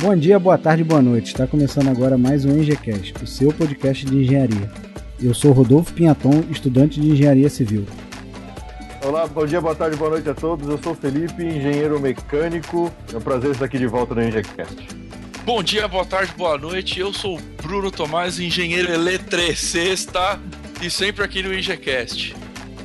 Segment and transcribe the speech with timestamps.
[0.00, 1.26] Bom dia, boa tarde, boa noite.
[1.26, 4.70] Está começando agora mais um EngieCast, o seu podcast de engenharia.
[5.20, 7.84] Eu sou Rodolfo Pinhaton, estudante de engenharia civil.
[9.04, 10.68] Olá, bom dia, boa tarde, boa noite a todos.
[10.68, 12.92] Eu sou o Felipe, engenheiro mecânico.
[13.12, 14.86] É um prazer estar aqui de volta no EngieCast.
[15.44, 17.00] Bom dia, boa tarde, boa noite.
[17.00, 20.38] Eu sou o Bruno Tomás, engenheiro eletricista
[20.80, 22.36] e sempre aqui no EngieCast.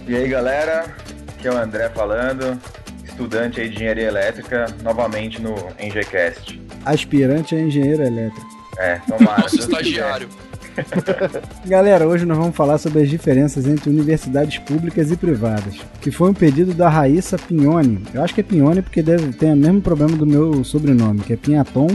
[0.08, 0.96] E aí, galera?
[1.38, 2.60] Aqui é o André falando,
[3.06, 6.63] estudante aí de engenharia elétrica, novamente no EngieCast.
[6.86, 8.48] Aspirante a engenheiro elétrico.
[8.78, 9.42] É, tomara.
[9.42, 10.28] Nosso estagiário.
[11.66, 16.32] Galera, hoje nós vamos falar sobre as diferenças entre universidades públicas e privadas, que foi
[16.32, 18.04] um pedido da Raíssa Pignoni.
[18.14, 21.34] Eu acho que é Pignoni porque deve ter o mesmo problema do meu sobrenome, que
[21.34, 21.88] é Pinhaton.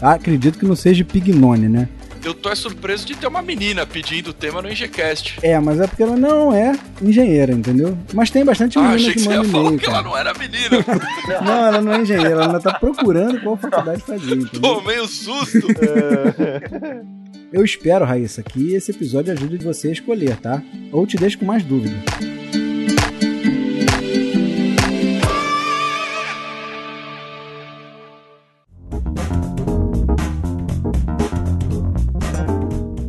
[0.00, 1.88] Ah, acredito que não seja Pignoni, né?
[2.26, 5.38] Eu tô é surpreso de ter uma menina pedindo o tema no EngieCast.
[5.42, 7.96] É, mas é porque ela não é engenheira, entendeu?
[8.12, 10.02] Mas tem bastante Ah, menina achei que que você ia manda falar e-mail, que ela
[10.02, 10.84] não era menina.
[11.46, 14.60] Não, ela não é engenheira, ela ainda tá procurando qual faculdade fazer, entendeu?
[14.60, 15.68] Tomei um susto.
[17.52, 20.60] Eu espero, Raíssa, que esse episódio ajude você a escolher, tá?
[20.90, 21.96] Ou te deixe com mais dúvida.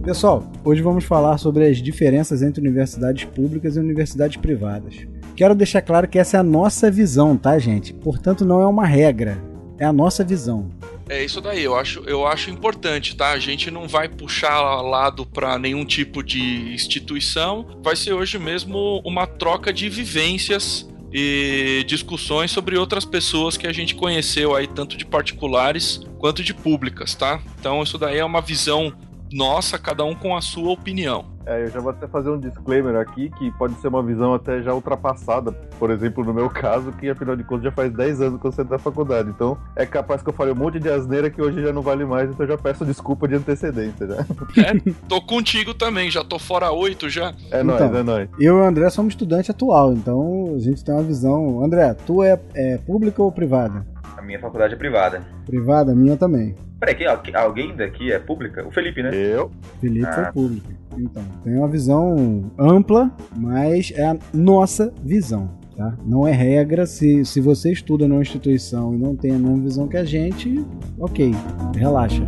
[0.07, 5.05] Pessoal, hoje vamos falar sobre as diferenças entre universidades públicas e universidades privadas.
[5.35, 7.93] Quero deixar claro que essa é a nossa visão, tá, gente?
[7.93, 9.37] Portanto, não é uma regra,
[9.77, 10.71] é a nossa visão.
[11.09, 13.31] É isso daí, eu acho, eu acho importante, tá?
[13.31, 17.65] A gente não vai puxar lado pra nenhum tipo de instituição.
[17.83, 23.73] Vai ser hoje mesmo uma troca de vivências e discussões sobre outras pessoas que a
[23.73, 27.41] gente conheceu aí, tanto de particulares quanto de públicas, tá?
[27.59, 28.93] Então isso daí é uma visão
[29.31, 31.37] nossa, cada um com a sua opinião.
[31.45, 34.61] É, eu já vou até fazer um disclaimer aqui, que pode ser uma visão até
[34.61, 38.41] já ultrapassada, por exemplo, no meu caso, que afinal de contas já faz 10 anos
[38.41, 39.29] que eu saí da faculdade.
[39.29, 42.03] Então é capaz que eu falei um monte de asneira que hoje já não vale
[42.03, 44.05] mais, então eu já peço desculpa de antecedência.
[44.07, 44.17] Já.
[44.67, 44.73] É,
[45.07, 47.33] tô contigo também, já tô fora oito já.
[47.51, 47.63] É Então.
[47.63, 48.29] nóis, é nóis.
[48.39, 51.63] Eu e o André somos estudante atual, então a gente tem uma visão.
[51.63, 53.85] André, tu é, é pública ou privada?
[54.15, 55.21] A minha faculdade é privada.
[55.45, 56.55] Privada, a minha também.
[56.79, 58.65] Peraí, alguém daqui é pública?
[58.67, 59.09] O Felipe, né?
[59.13, 59.49] Eu?
[59.81, 60.13] Felipe Ah.
[60.13, 60.67] foi pública.
[60.97, 65.49] Então, tem uma visão ampla, mas é a nossa visão.
[65.75, 65.93] Tá?
[66.05, 66.85] Não é regra.
[66.87, 70.65] Se, se você estuda numa instituição e não tem a mesma visão que a gente,
[70.99, 71.31] ok,
[71.75, 72.27] relaxa.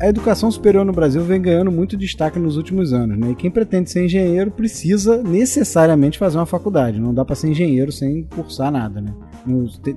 [0.00, 3.32] A educação superior no Brasil vem ganhando muito destaque nos últimos anos, né?
[3.32, 6.98] E quem pretende ser engenheiro precisa necessariamente fazer uma faculdade.
[6.98, 9.12] Não dá para ser engenheiro sem cursar nada, né?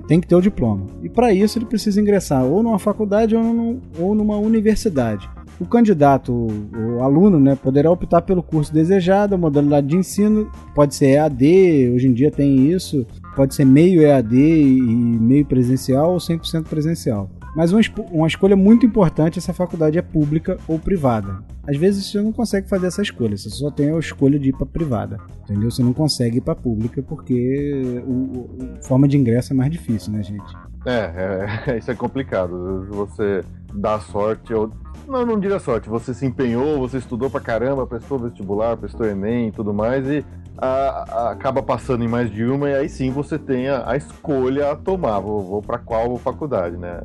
[0.06, 0.86] Tem que ter o diploma.
[1.02, 5.26] E para isso ele precisa ingressar ou numa faculdade ou numa universidade.
[5.58, 10.94] O candidato, o aluno, né, poderá optar pelo curso desejado, a modalidade de ensino pode
[10.96, 16.18] ser EAD, hoje em dia tem isso, pode ser meio EAD e meio presencial ou
[16.18, 17.30] 100% presencial.
[17.54, 21.38] Mas uma, uma escolha muito importante é se a faculdade é pública ou privada.
[21.68, 24.52] Às vezes você não consegue fazer essa escolha, você só tem a escolha de ir
[24.52, 25.70] para privada, entendeu?
[25.70, 28.48] Você não consegue ir para pública porque o,
[28.82, 30.52] forma de ingresso é mais difícil, né, gente?
[30.84, 32.86] É, é, isso é complicado.
[32.90, 33.42] Você
[33.72, 34.70] dá sorte, ou.
[35.08, 35.88] Não, não diria sorte.
[35.88, 40.24] Você se empenhou, você estudou pra caramba, prestou vestibular, prestou Enem e tudo mais, e
[40.56, 43.96] a- a- acaba passando em mais de uma, e aí sim você tem a, a
[43.96, 45.20] escolha a tomar.
[45.20, 47.00] Vou, vou para qual faculdade, né?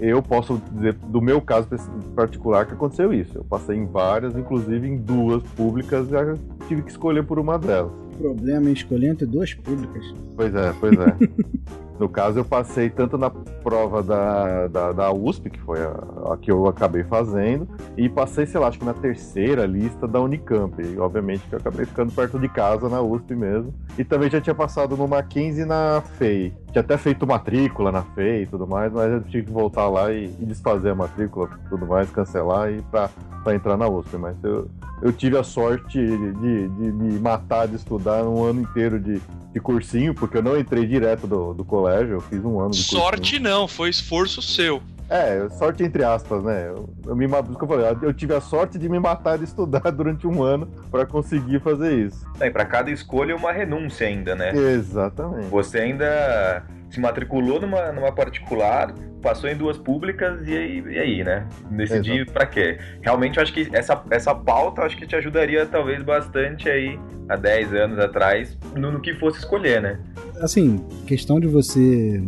[0.00, 1.68] Eu posso dizer, do meu caso
[2.14, 3.38] particular, que aconteceu isso.
[3.38, 8.05] Eu passei em várias, inclusive em duas públicas, e tive que escolher por uma delas.
[8.18, 10.04] Problema em escolher entre duas públicas.
[10.34, 11.16] Pois é, pois é.
[11.98, 16.36] no caso, eu passei tanto na prova da, da, da USP, que foi a, a
[16.36, 17.66] que eu acabei fazendo,
[17.96, 20.80] e passei, sei lá, acho que na terceira lista da Unicamp.
[20.80, 23.74] E, obviamente que eu acabei ficando perto de casa na USP mesmo.
[23.98, 26.52] E também já tinha passado no Mackenzie e na FEI.
[26.70, 30.12] Tinha até feito matrícula na FEI e tudo mais, mas eu tive que voltar lá
[30.12, 33.08] e, e desfazer a matrícula e tudo mais, cancelar e pra,
[33.42, 34.16] pra entrar na USP.
[34.18, 34.68] Mas eu,
[35.00, 39.20] eu tive a sorte de, de, de me matar de estudar um ano inteiro de,
[39.52, 42.78] de cursinho, porque eu não entrei direto do, do colégio, eu fiz um ano de
[42.78, 43.00] cursinho.
[43.02, 44.82] Sorte não, foi esforço seu.
[45.08, 46.68] É, sorte entre aspas, né?
[46.68, 49.90] Eu, eu me que eu falei, eu tive a sorte de me matar de estudar
[49.92, 52.26] durante um ano pra conseguir fazer isso.
[52.40, 54.52] E para cada escolha uma renúncia ainda, né?
[54.54, 55.46] Exatamente.
[55.48, 58.92] Você ainda se matriculou numa, numa particular,
[59.22, 61.46] passou em duas públicas e aí, e aí né?
[61.70, 62.78] Decidir para quê?
[63.00, 66.98] Realmente eu acho que essa, essa pauta acho que te ajudaria talvez bastante aí
[67.28, 69.98] há 10 anos atrás no, no que fosse escolher, né?
[70.40, 72.22] Assim, questão de você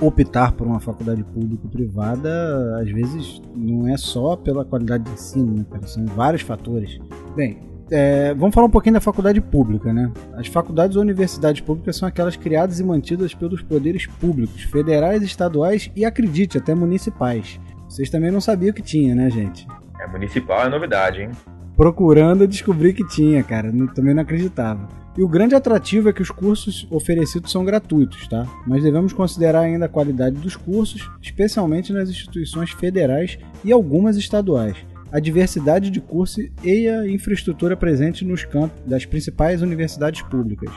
[0.00, 5.10] optar por uma faculdade pública ou privada, às vezes não é só pela qualidade de
[5.12, 5.86] ensino, né, cara?
[5.86, 6.98] São vários fatores.
[7.36, 7.58] Bem,
[7.90, 10.10] é, vamos falar um pouquinho da faculdade pública, né?
[10.34, 15.90] As faculdades ou universidades públicas são aquelas criadas e mantidas pelos poderes públicos, federais, estaduais
[15.94, 17.60] e, acredite, até municipais.
[17.88, 19.66] Vocês também não sabiam que tinha, né, gente?
[20.00, 21.30] É, municipal é novidade, hein?
[21.76, 23.72] Procurando descobrir que tinha, cara.
[23.94, 24.88] Também não acreditava.
[25.16, 28.46] E o grande atrativo é que os cursos oferecidos são gratuitos, tá?
[28.66, 34.76] Mas devemos considerar ainda a qualidade dos cursos, especialmente nas instituições federais e algumas estaduais
[35.14, 40.68] a diversidade de curso e a infraestrutura presente nos campos das principais universidades públicas.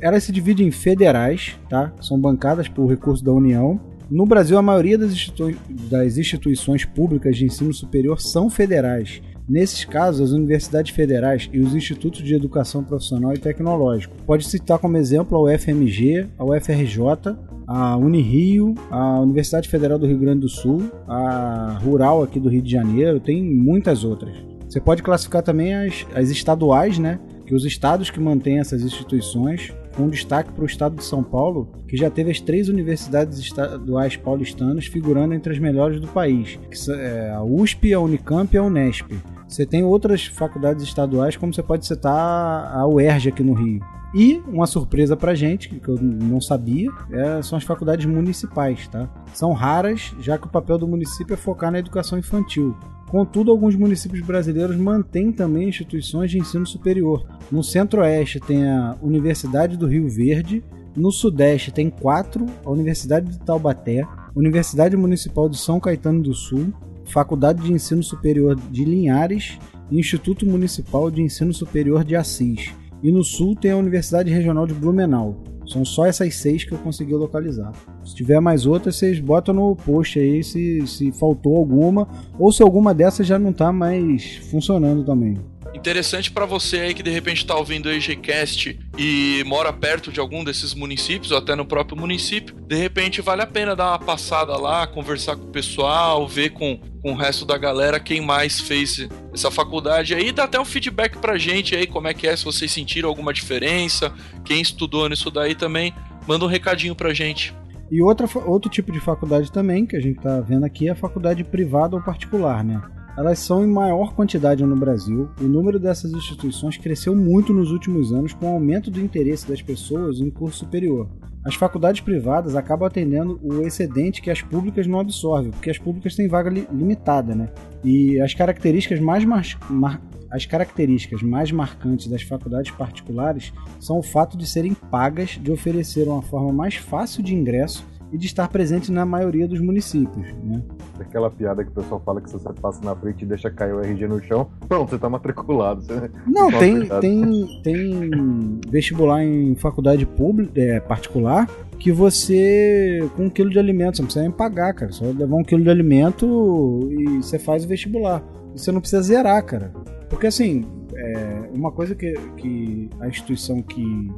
[0.00, 1.92] Elas se dividem em federais, tá?
[2.00, 3.78] são bancadas por recursos da União.
[4.10, 9.20] No Brasil, a maioria das, institui das instituições públicas de ensino superior são federais.
[9.48, 14.14] Nesses casos, as universidades federais e os institutos de educação profissional e tecnológico.
[14.24, 17.36] Pode citar como exemplo a UFMG, a UFRJ,
[17.66, 22.62] a Unirio, a Universidade Federal do Rio Grande do Sul, a Rural aqui do Rio
[22.62, 24.34] de Janeiro, tem muitas outras.
[24.68, 27.20] Você pode classificar também as, as estaduais, né?
[27.46, 31.70] Que os estados que mantêm essas instituições, com destaque para o estado de São Paulo,
[31.86, 36.92] que já teve as três universidades estaduais paulistanas figurando entre as melhores do país, que
[36.92, 39.12] é a USP, a Unicamp e a Unesp.
[39.52, 43.80] Você tem outras faculdades estaduais, como você pode citar a UERJ aqui no Rio.
[44.14, 49.10] E uma surpresa pra gente, que eu não sabia, é, são as faculdades municipais, tá?
[49.34, 52.74] São raras, já que o papel do município é focar na educação infantil.
[53.10, 57.26] Contudo, alguns municípios brasileiros mantêm também instituições de ensino superior.
[57.50, 60.64] No centro-oeste tem a Universidade do Rio Verde,
[60.96, 66.72] no sudeste tem quatro, a Universidade de Taubaté, Universidade Municipal de São Caetano do Sul,
[67.04, 69.58] Faculdade de Ensino Superior de Linhares
[69.90, 72.72] e Instituto Municipal de Ensino Superior de Assis.
[73.02, 75.42] E no sul tem a Universidade Regional de Blumenau.
[75.66, 77.72] São só essas seis que eu consegui localizar.
[78.04, 82.06] Se tiver mais outras, vocês botam no post aí se, se faltou alguma
[82.38, 85.38] ou se alguma dessas já não está mais funcionando também.
[85.74, 90.20] Interessante para você aí que de repente está ouvindo o EGCast e mora perto de
[90.20, 93.98] algum desses municípios ou até no próprio município, de repente vale a pena dar uma
[93.98, 98.60] passada lá, conversar com o pessoal, ver com, com o resto da galera quem mais
[98.60, 102.36] fez essa faculdade aí, dá até um feedback pra gente aí como é que é,
[102.36, 104.12] se vocês sentiram alguma diferença,
[104.44, 105.94] quem estudou nisso daí também,
[106.28, 107.54] manda um recadinho pra gente.
[107.90, 110.96] E outra, outro tipo de faculdade também que a gente tá vendo aqui é a
[110.96, 112.80] faculdade privada ou particular, né?
[113.16, 115.28] Elas são em maior quantidade no Brasil.
[115.38, 119.60] O número dessas instituições cresceu muito nos últimos anos com o aumento do interesse das
[119.60, 121.08] pessoas em curso superior.
[121.44, 126.14] As faculdades privadas acabam atendendo o excedente que as públicas não absorvem, porque as públicas
[126.14, 127.48] têm vaga li limitada, né?
[127.84, 130.00] E as características mais mar mar
[130.30, 136.08] as características mais marcantes das faculdades particulares são o fato de serem pagas, de oferecer
[136.08, 140.26] uma forma mais fácil de ingresso e de estar presente na maioria dos municípios.
[140.44, 140.62] Né?
[141.00, 143.72] Aquela piada que o pessoal fala que se você passa na frente e deixa cair
[143.72, 145.82] o RG no chão, pronto, você está matriculado.
[145.82, 151.48] Você não, tem, tem, tem vestibular em faculdade pública, é, particular
[151.78, 154.92] que você, com um quilo de alimento, você não precisa nem pagar, cara.
[154.92, 158.22] Só levar um quilo de alimento e você faz o vestibular.
[158.54, 159.72] E você não precisa zerar, cara.
[160.08, 164.12] Porque assim, é uma coisa que, que a instituição que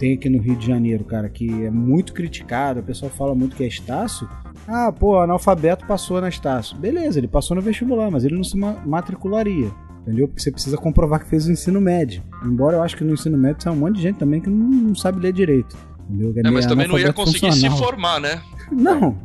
[0.00, 3.54] tem aqui no Rio de Janeiro, cara, que é muito criticado, o pessoal fala muito
[3.54, 4.26] que é Estácio.
[4.66, 6.74] Ah, pô, analfabeto passou na Estácio.
[6.78, 9.70] Beleza, ele passou no vestibular, mas ele não se matricularia.
[10.00, 10.26] Entendeu?
[10.26, 12.22] Porque você precisa comprovar que fez o ensino médio.
[12.42, 14.94] Embora eu acho que no ensino médio tem um monte de gente também que não,
[14.94, 15.76] sabe ler direito.
[16.08, 16.32] Entendeu?
[16.34, 17.76] É, mas também não ia conseguir funcional.
[17.76, 18.40] se formar, né?
[18.72, 19.18] Não.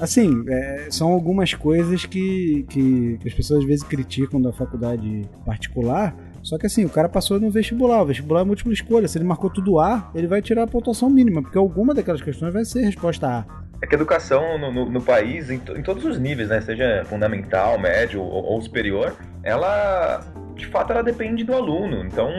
[0.00, 5.22] Assim, é, são algumas coisas que, que, que as pessoas às vezes criticam da faculdade
[5.46, 9.08] particular, só que assim, o cara passou no vestibular, o vestibular é múltipla escolha.
[9.08, 12.52] Se ele marcou tudo A, ele vai tirar a pontuação mínima, porque alguma daquelas questões
[12.52, 13.44] vai ser resposta A.
[13.80, 17.02] É que a educação no, no, no país, em, em, todos os níveis, né, seja
[17.06, 20.20] fundamental, médio ou, ou superior, ela,
[20.54, 22.04] de fato, ela depende do aluno.
[22.04, 22.30] Então,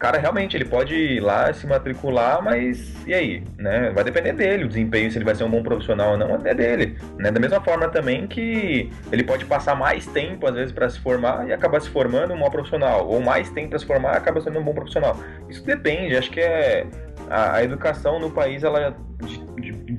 [0.00, 3.90] cara realmente ele pode ir lá se matricular, mas e aí, né?
[3.90, 6.54] Vai depender dele, o desempenho, se ele vai ser um bom profissional ou não, é
[6.54, 7.30] dele, né?
[7.30, 11.46] Da mesma forma também que ele pode passar mais tempo às vezes para se formar
[11.46, 14.40] e acabar se formando um bom profissional, ou mais tempo para se formar e acaba
[14.40, 15.14] sendo um bom profissional.
[15.50, 16.86] Isso depende, acho que é
[17.28, 18.96] a, a educação no país ela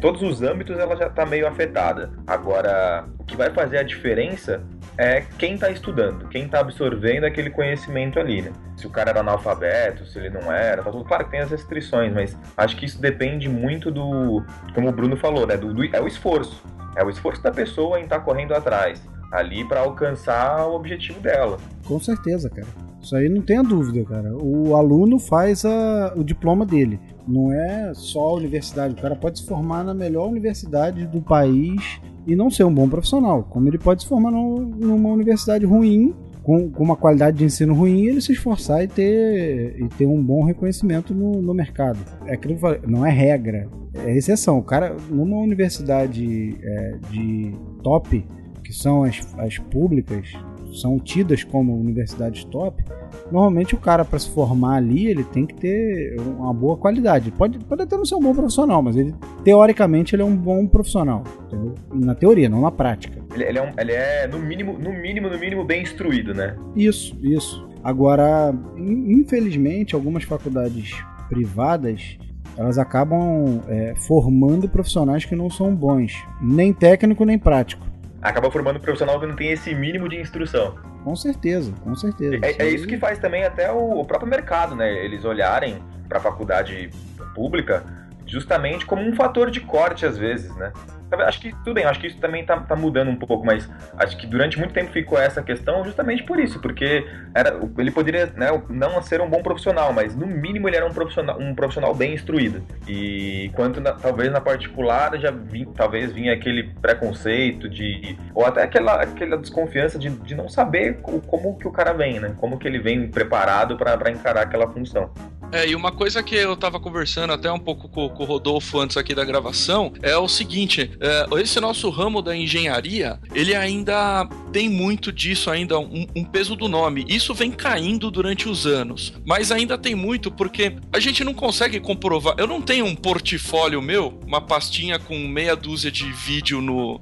[0.02, 2.12] todos os âmbitos ela já está meio afetada.
[2.26, 4.64] Agora, o que vai fazer a diferença
[4.98, 8.52] é quem está estudando, quem está absorvendo aquele conhecimento ali, né?
[8.76, 11.52] Se o cara era analfabeto, se ele não era, tá tudo claro que tem as
[11.52, 14.44] restrições, mas acho que isso depende muito do,
[14.74, 15.56] como o Bruno falou, né?
[15.56, 16.64] Do, do é o esforço,
[16.96, 21.20] é o esforço da pessoa em estar tá correndo atrás ali para alcançar o objetivo
[21.20, 21.58] dela.
[21.86, 22.68] Com certeza, cara.
[23.02, 24.36] Isso aí não tenha dúvida, cara.
[24.36, 27.00] O aluno faz a, o diploma dele.
[27.28, 28.94] Não é só a universidade.
[28.94, 32.88] O cara pode se formar na melhor universidade do país e não ser um bom
[32.88, 33.44] profissional.
[33.44, 38.06] Como ele pode se formar numa universidade ruim, com, com, uma qualidade de ensino ruim,
[38.06, 42.00] ele se esforçar e ter, e ter um bom reconhecimento no, no mercado.
[42.26, 44.60] É aquilo que eu falei, não é regra, é exceção.
[44.60, 48.26] O cara, numa universidade é, de top,
[48.72, 50.32] que são as, as públicas,
[50.74, 52.82] são tidas como universidades top,
[53.30, 57.32] normalmente o cara para se formar ali, ele tem que ter uma boa qualidade.
[57.32, 59.14] Pode, pode até não ser um bom profissional, mas ele
[59.44, 61.76] teoricamente ele é um bom profissional, entendeu?
[61.94, 63.20] Na teoria, não na prática.
[63.34, 66.56] Ele, ele, é, um, ele é no mínimo, no mínimo, no mínimo bem instruído, né?
[66.74, 67.68] Isso, isso.
[67.84, 70.96] Agora, infelizmente, algumas faculdades
[71.28, 72.18] privadas
[72.58, 77.91] elas acabam é, formando profissionais que não são bons, nem técnico nem prático
[78.22, 80.76] acaba formando um profissional que não tem esse mínimo de instrução.
[81.04, 82.38] Com certeza, com certeza.
[82.46, 84.94] É, é isso que faz também até o, o próprio mercado, né?
[85.04, 86.90] Eles olharem para a faculdade
[87.34, 87.84] pública
[88.26, 90.72] justamente como um fator de corte às vezes, né?
[91.12, 94.18] Acho que tudo bem, acho que isso também tá, tá, mudando um pouco, mas acho
[94.18, 98.48] que durante muito tempo ficou essa questão justamente por isso, porque era, ele poderia né,
[98.70, 102.14] não ser um bom profissional, mas no mínimo ele era um profissional, um profissional bem
[102.14, 102.64] instruído.
[102.88, 108.18] E quanto na, talvez na particular já vi, talvez vinha aquele preconceito de.
[108.34, 112.36] ou até aquela, aquela desconfiança de, de não saber como que o cara vem, né?
[112.40, 115.12] Como que ele vem preparado para encarar aquela função.
[115.52, 118.80] É, e uma coisa que eu tava conversando até um pouco com, com o Rodolfo
[118.80, 120.92] antes aqui da gravação é o seguinte:
[121.40, 126.68] esse nosso ramo da engenharia, ele ainda tem muito disso, ainda um, um, peso do
[126.68, 127.06] nome.
[127.08, 131.80] Isso vem caindo durante os anos, mas ainda tem muito porque a gente não consegue
[131.80, 132.36] comprovar.
[132.38, 137.02] Eu não tenho um portfólio meu, uma pastinha com meia dúzia de vídeo no,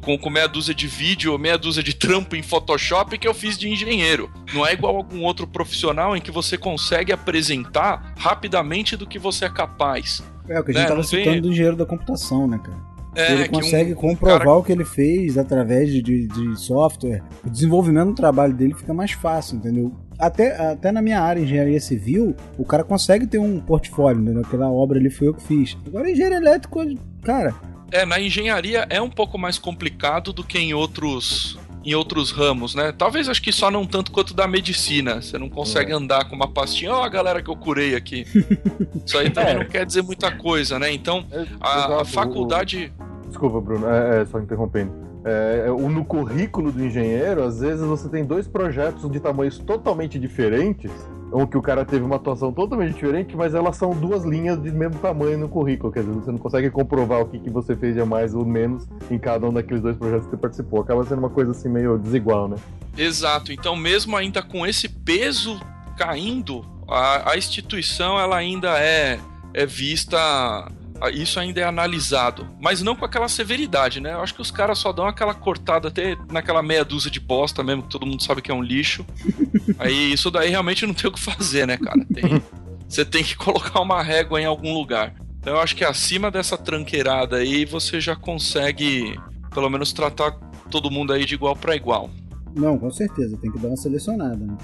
[0.00, 3.58] com, com meia dúzia de vídeo, meia dúzia de trampo em Photoshop que eu fiz
[3.58, 4.30] de engenheiro.
[4.54, 9.18] Não é igual a algum outro profissional em que você consegue apresentar rapidamente do que
[9.18, 10.22] você é capaz.
[10.48, 10.88] É, o que a gente né?
[10.88, 12.89] tava citando do engenheiro da computação, né, cara?
[13.14, 14.56] É, ele consegue um, comprovar cara...
[14.56, 17.22] o que ele fez através de, de, de, software.
[17.44, 19.92] O desenvolvimento do trabalho dele fica mais fácil, entendeu?
[20.18, 24.42] Até, até na minha área, engenharia civil, o cara consegue ter um portfólio, entendeu?
[24.42, 25.76] Aquela obra ali foi eu que fiz.
[25.86, 26.80] Agora, engenheiro elétrico,
[27.22, 27.54] cara,
[27.90, 32.74] é, na engenharia é um pouco mais complicado do que em outros em outros ramos,
[32.74, 32.92] né?
[32.92, 35.22] Talvez acho que só não tanto quanto da medicina.
[35.22, 35.94] Você não consegue é.
[35.94, 38.26] andar com uma pastinha, ó, oh, a galera que eu curei aqui.
[39.04, 39.58] Isso aí também é.
[39.58, 40.92] não quer dizer muita coisa, né?
[40.92, 42.92] Então, é, a, a faculdade.
[43.26, 44.92] Desculpa, Bruno, é, é só interrompendo.
[45.24, 50.18] É, é no currículo do engenheiro, às vezes você tem dois projetos de tamanhos totalmente
[50.18, 50.90] diferentes
[51.32, 54.70] ou que o cara teve uma atuação totalmente diferente, mas elas são duas linhas de
[54.70, 55.92] mesmo tamanho no currículo.
[55.92, 58.86] Quer dizer, você não consegue comprovar o que, que você fez de mais ou menos
[59.10, 60.80] em cada um daqueles dois projetos que você participou.
[60.80, 62.56] Acaba sendo uma coisa assim meio desigual, né?
[62.96, 63.52] Exato.
[63.52, 65.60] Então, mesmo ainda com esse peso
[65.96, 69.18] caindo, a, a instituição ela ainda é,
[69.54, 70.18] é vista
[71.08, 74.12] isso ainda é analisado, mas não com aquela severidade, né?
[74.12, 77.62] Eu acho que os caras só dão aquela cortada até naquela meia dúzia de bosta
[77.62, 79.06] mesmo, que todo mundo sabe que é um lixo.
[79.78, 82.04] Aí isso daí realmente não tem o que fazer, né, cara?
[82.12, 82.42] Tem,
[82.86, 85.14] você tem que colocar uma régua em algum lugar.
[85.38, 89.18] Então eu acho que acima dessa tranqueirada aí você já consegue,
[89.54, 90.32] pelo menos, tratar
[90.70, 92.10] todo mundo aí de igual para igual.
[92.54, 94.56] Não, com certeza, tem que dar uma selecionada, né?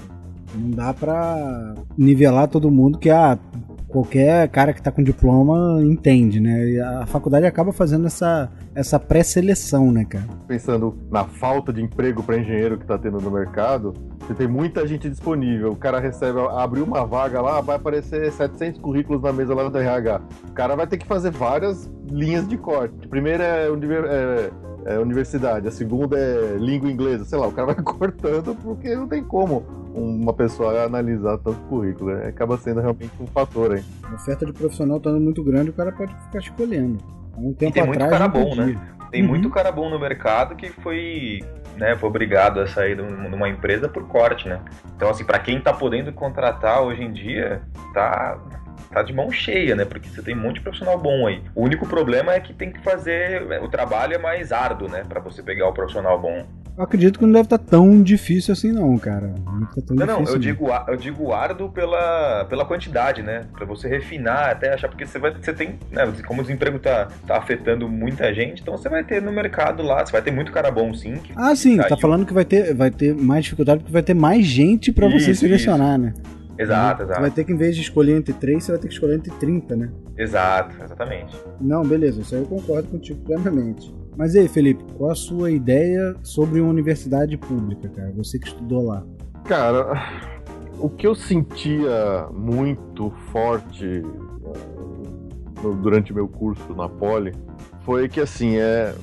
[0.53, 3.37] Não dá pra nivelar todo mundo que, ah,
[3.97, 6.69] qualquer cara que está com diploma entende, né?
[6.69, 10.25] E a faculdade acaba fazendo essa, essa pré-seleção, né, cara?
[10.47, 14.85] Pensando na falta de emprego para engenheiro que está tendo no mercado, você tem muita
[14.85, 15.71] gente disponível.
[15.71, 19.77] O cara recebe, abriu uma vaga lá, vai aparecer 700 currículos na mesa lá do
[19.77, 20.21] RH.
[20.49, 22.93] O cara vai ter que fazer várias linhas de corte.
[23.03, 24.51] A primeira é, é,
[24.93, 29.07] é universidade, a segunda é língua inglesa, sei lá, o cara vai cortando porque não
[29.07, 32.13] tem como uma pessoa analisar tanto currículo.
[32.13, 32.27] Né?
[32.27, 33.83] Acaba sendo realmente um fator aí.
[34.03, 36.97] A oferta de profissional estando muito grande, o cara pode ficar escolhendo.
[37.37, 38.79] Um tempo tem muito atrás, cara bom, né?
[39.11, 39.29] Tem uhum.
[39.29, 41.39] muito cara bom no mercado que foi,
[41.77, 44.59] né, foi obrigado a sair de uma empresa por corte, né?
[44.95, 47.61] Então, assim, para quem tá podendo contratar hoje em dia,
[47.93, 48.37] tá,
[48.91, 49.85] tá de mão cheia, né?
[49.85, 51.41] Porque você tem um monte de profissional bom aí.
[51.55, 53.43] O único problema é que tem que fazer.
[53.61, 55.03] O trabalho é mais árduo, né?
[55.07, 56.45] Para você pegar o profissional bom.
[56.77, 59.33] Eu acredito que não deve estar tão difícil assim, não, cara.
[59.43, 63.47] Não, tá Não, não, eu digo, eu digo árduo pela, pela quantidade, né?
[63.53, 66.03] Pra você refinar até achar, porque você vai, você tem, né?
[66.27, 70.05] Como o desemprego tá, tá afetando muita gente, então você vai ter no mercado lá,
[70.05, 71.15] você vai ter muito cara bom sim.
[71.35, 71.97] Ah, sim, tá Caiu.
[71.99, 75.31] falando que vai ter, vai ter mais dificuldade porque vai ter mais gente pra você
[75.31, 76.13] Isso, selecionar, né?
[76.59, 77.21] Exato, Você exato.
[77.21, 79.31] vai ter que, em vez de escolher entre três, você vai ter que escolher entre
[79.31, 79.89] 30, né?
[80.15, 81.35] Exato, exatamente.
[81.59, 83.91] Não, beleza, isso aí eu concordo contigo plenamente.
[84.17, 88.11] Mas e aí, Felipe, qual a sua ideia sobre uma universidade pública, cara?
[88.17, 89.05] Você que estudou lá.
[89.45, 89.93] Cara,
[90.79, 97.31] o que eu sentia muito forte eh, durante meu curso na Poli
[97.81, 98.95] foi que assim, é.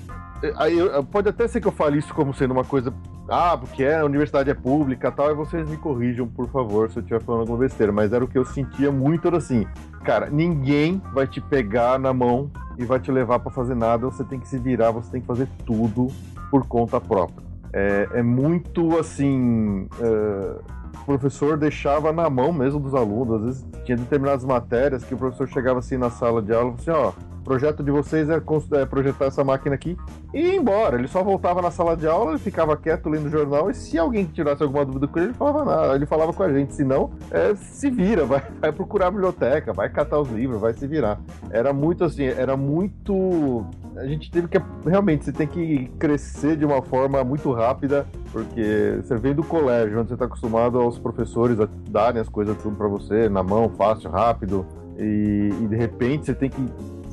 [0.57, 0.77] Aí
[1.13, 2.93] pode até ser que eu fale isso como sendo uma coisa.
[3.29, 6.99] Ah, porque é, a universidade é pública tal, e vocês me corrijam, por favor, se
[6.99, 7.93] eu estiver falando alguma besteira.
[7.93, 9.67] Mas era o que eu sentia muito, era assim,
[10.05, 14.25] cara, ninguém vai te pegar na mão e vai te levar pra fazer nada, você
[14.25, 16.09] tem que se virar, você tem que fazer tudo
[16.51, 17.45] por conta própria.
[17.73, 19.89] É, é muito assim.
[20.01, 23.37] é, o professor deixava na mão mesmo dos alunos.
[23.37, 26.85] Às vezes tinha determinadas matérias que o professor chegava assim na sala de aula e
[26.85, 29.99] falava assim: ó, o projeto de vocês é, é projetar essa máquina aqui
[30.33, 30.97] e ir embora.
[30.97, 33.99] Ele só voltava na sala de aula, ele ficava quieto lendo o jornal e se
[33.99, 35.95] alguém tirasse alguma dúvida com ele, ele falava nada.
[35.95, 39.75] Ele falava com a gente, se não, é, se vira, vai, vai procurar a biblioteca,
[39.75, 41.21] vai catar os livros, vai se virar.
[41.51, 43.67] Era muito assim, era muito.
[43.97, 44.59] A gente teve que.
[44.87, 50.01] Realmente, você tem que crescer de uma forma muito rápida, porque você vem do colégio,
[50.01, 53.69] onde você está acostumado aos professores a darem as coisas tudo para você, na mão,
[53.69, 54.67] fácil, rápido,
[54.99, 56.63] e, e de repente você tem que.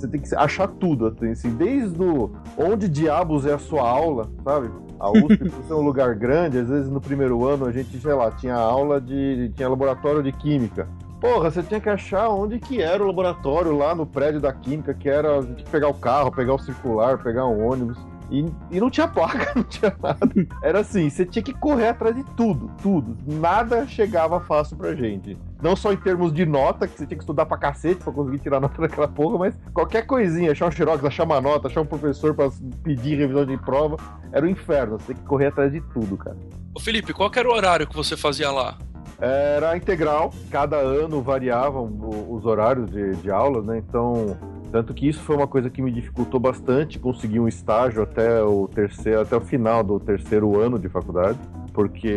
[0.02, 4.72] Você tem que achar tudo, assim, desde o, onde diabos é a sua aula, sabe?
[5.00, 8.14] A USP, por ser um lugar grande, às vezes no primeiro ano a gente, sei
[8.14, 9.52] lá, tinha aula de.
[9.56, 10.88] tinha laboratório de química.
[11.20, 14.92] Porra, você tinha que achar onde que era o laboratório lá no prédio da química,
[14.92, 15.40] que era.
[15.44, 17.98] Tinha que pegar o carro, pegar o circular, pegar um ônibus.
[18.32, 20.48] E, e não tinha placa, não tinha nada.
[20.64, 23.18] Era assim, você tinha que correr atrás de tudo, tudo.
[23.28, 25.38] Nada chegava fácil pra gente.
[25.62, 28.40] Não só em termos de nota, que você tinha que estudar pra cacete pra conseguir
[28.40, 31.86] tirar nota daquela porra, mas qualquer coisinha, achar um xerox, achar uma nota, achar um
[31.86, 32.50] professor pra
[32.84, 33.98] pedir revisão de prova,
[34.32, 34.98] era o inferno.
[34.98, 36.38] Você tem que correr atrás de tudo, cara.
[36.74, 38.78] Ô Felipe, qual que era o horário que você fazia lá?
[39.20, 41.86] Era integral, cada ano variavam
[42.28, 43.78] os horários de, de aulas, né?
[43.78, 44.36] Então,
[44.72, 48.68] tanto que isso foi uma coisa que me dificultou bastante conseguir um estágio até o
[48.68, 51.38] terceiro, até o final do terceiro ano de faculdade,
[51.74, 52.08] porque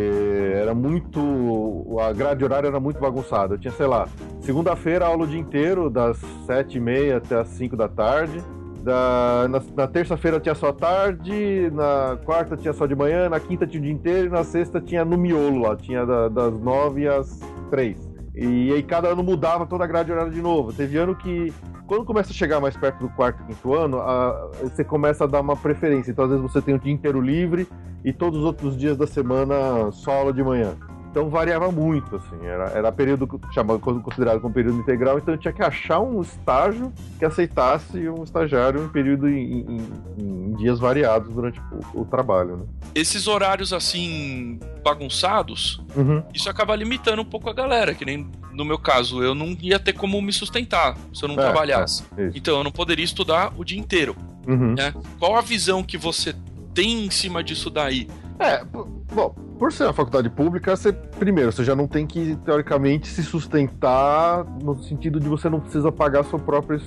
[0.53, 3.55] era muito, a grade horária era muito bagunçada.
[3.55, 4.07] Eu tinha, sei lá,
[4.39, 8.41] segunda-feira aula o dia inteiro, das sete e meia até as cinco da tarde.
[8.83, 13.65] Da, na, na terça-feira tinha só tarde, na quarta tinha só de manhã, na quinta
[13.65, 17.07] tinha o dia inteiro e na sexta tinha no miolo lá, tinha da- das nove
[17.07, 17.39] às
[17.71, 17.97] três.
[18.35, 20.73] E aí cada ano mudava toda a grade horária de novo.
[20.73, 21.53] Teve ano que,
[21.87, 25.39] quando começa a chegar mais perto do quarto, quinto ano, a- você começa a dar
[25.41, 26.11] uma preferência.
[26.11, 27.67] Então às vezes você tem o dia inteiro livre
[28.03, 30.75] e todos os outros dias da semana só aula de manhã.
[31.15, 35.53] Então variava muito, assim, era, era período chamado, considerado como período integral, então eu tinha
[35.53, 41.33] que achar um estágio que aceitasse um estagiário em período em, em- em dias variados
[41.33, 41.57] durante
[41.93, 42.65] o, o trabalho, né?
[42.93, 46.21] Esses horários assim bagunçados, Uhum.
[46.33, 49.79] isso acaba limitando um pouco a galera, que nem no meu caso, eu não ia
[49.79, 52.03] ter como me sustentar se eu não É, trabalhasse.
[52.17, 52.29] é.
[52.35, 54.17] Então eu não poderia estudar o dia inteiro.
[54.45, 54.75] Uhum.
[55.17, 56.35] Qual a visão que você
[56.73, 58.09] tem em cima disso daí?
[58.37, 58.65] É,
[59.13, 63.23] bom, por ser uma faculdade pública, você, primeiro, você já não tem que, teoricamente, se
[63.23, 66.79] sustentar no sentido de você não precisa pagar a sua própria,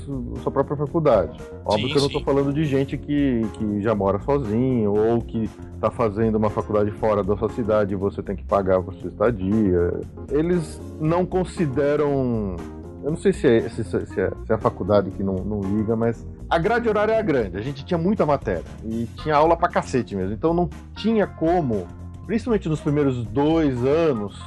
[0.43, 1.39] sua própria faculdade.
[1.65, 5.21] Óbvio Sim, que eu não tô falando de gente que, que já mora sozinho ou
[5.21, 5.49] que
[5.81, 9.09] tá fazendo uma faculdade fora da sua cidade e você tem que pagar por sua
[9.09, 10.01] estadia.
[10.31, 12.57] Eles não consideram.
[13.03, 15.61] Eu não sei se é, se, se é, se é a faculdade que não, não
[15.61, 19.57] liga, mas a grade horária era grande, a gente tinha muita matéria e tinha aula
[19.57, 21.87] pra cacete mesmo, então não tinha como,
[22.29, 24.39] principalmente nos primeiros dois anos,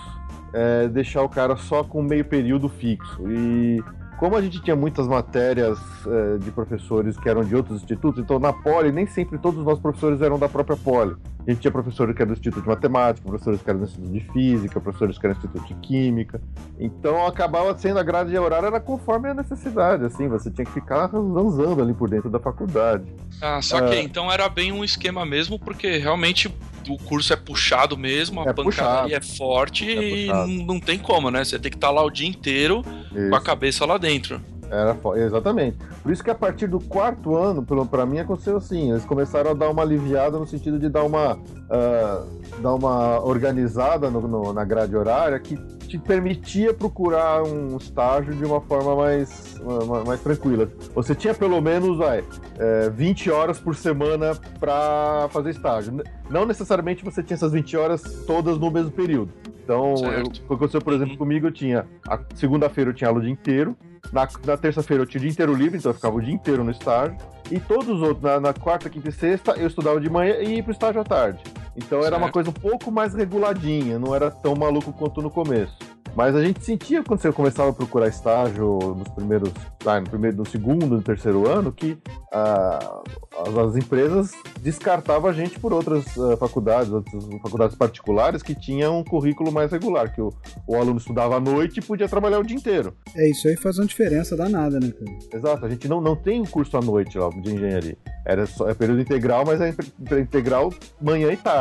[0.54, 3.20] é, deixar o cara só com meio período fixo.
[3.28, 3.84] E
[4.20, 8.38] como a gente tinha muitas matérias é, de professores que eram de outros institutos, então
[8.38, 11.15] na Poli nem sempre todos os nossos professores eram da própria Poli.
[11.39, 14.12] A gente tinha professores que eram do Instituto de Matemática, professores que eram do Instituto
[14.12, 16.39] de Física, professores que eram do Instituto de Química.
[16.80, 21.08] Então acabava sendo a grade horária era conforme a necessidade, assim, você tinha que ficar
[21.08, 23.06] zanzando ali por dentro da faculdade.
[23.41, 23.98] Ah, saquei.
[23.98, 24.04] É.
[24.04, 26.48] Então era bem um esquema mesmo, porque realmente
[26.89, 29.34] o curso é puxado mesmo, a É pancadaria puxado.
[29.34, 31.44] é forte É e não não tem como, né?
[31.44, 32.84] Você tem que estar lá o dia inteiro
[33.30, 34.41] com a cabeça lá dentro.
[34.71, 35.77] Era exatamente.
[36.01, 38.91] Por isso que a partir do quarto ano, pra mim, aconteceu assim.
[38.91, 41.38] Eles começaram a dar uma aliviada no sentido de dar uma,
[41.69, 42.23] ah,
[42.62, 45.57] dar uma organizada no- no- na grade horária que
[45.88, 50.69] te permitia procurar um estágio de uma forma mais, ma- mais tranquila.
[50.95, 52.23] Você tinha pelo menos vai,
[52.57, 56.01] é, 20 horas por semana para fazer estágio.
[56.29, 59.34] Não necessariamente você tinha essas 20 horas todas no mesmo período.
[59.63, 61.17] Então, eu, o que aconteceu, por exemplo, Uhum.
[61.19, 61.86] comigo, eu tinha.
[62.08, 63.76] A segunda-feira eu tinha aula o dia inteiro.
[64.12, 66.63] Na, na terça-feira eu tinha o dia inteiro livre, então eu ficava o dia inteiro
[66.63, 67.15] no estágio.
[67.52, 70.56] E todos os outros, na, na quarta, quinta e sexta, eu estudava de manhã e
[70.56, 71.39] ia pro estágio à tarde.
[71.75, 72.34] Então era uma Certo.
[72.34, 75.77] coisa um pouco mais reguladinha, não era tão maluco quanto no começo.
[76.13, 79.49] Mas a gente sentia quando você começava a procurar estágio nos primeiros,
[79.86, 81.97] ah, no primeiro, no segundo, no terceiro ano, que
[82.34, 83.01] ah,
[83.47, 88.99] as, as empresas descartavam a gente por outras ah, faculdades, outras faculdades particulares que tinham
[88.99, 90.34] um currículo mais regular, que o,
[90.67, 92.93] o aluno estudava à noite e podia trabalhar o dia inteiro.
[93.15, 95.12] É, isso aí faz uma diferença danada, né, cara?
[95.34, 97.97] Exato, a gente não, não tem um curso à noite lá de engenharia.
[98.25, 101.61] Era só, é período integral, mas é in- integral manhã e tarde,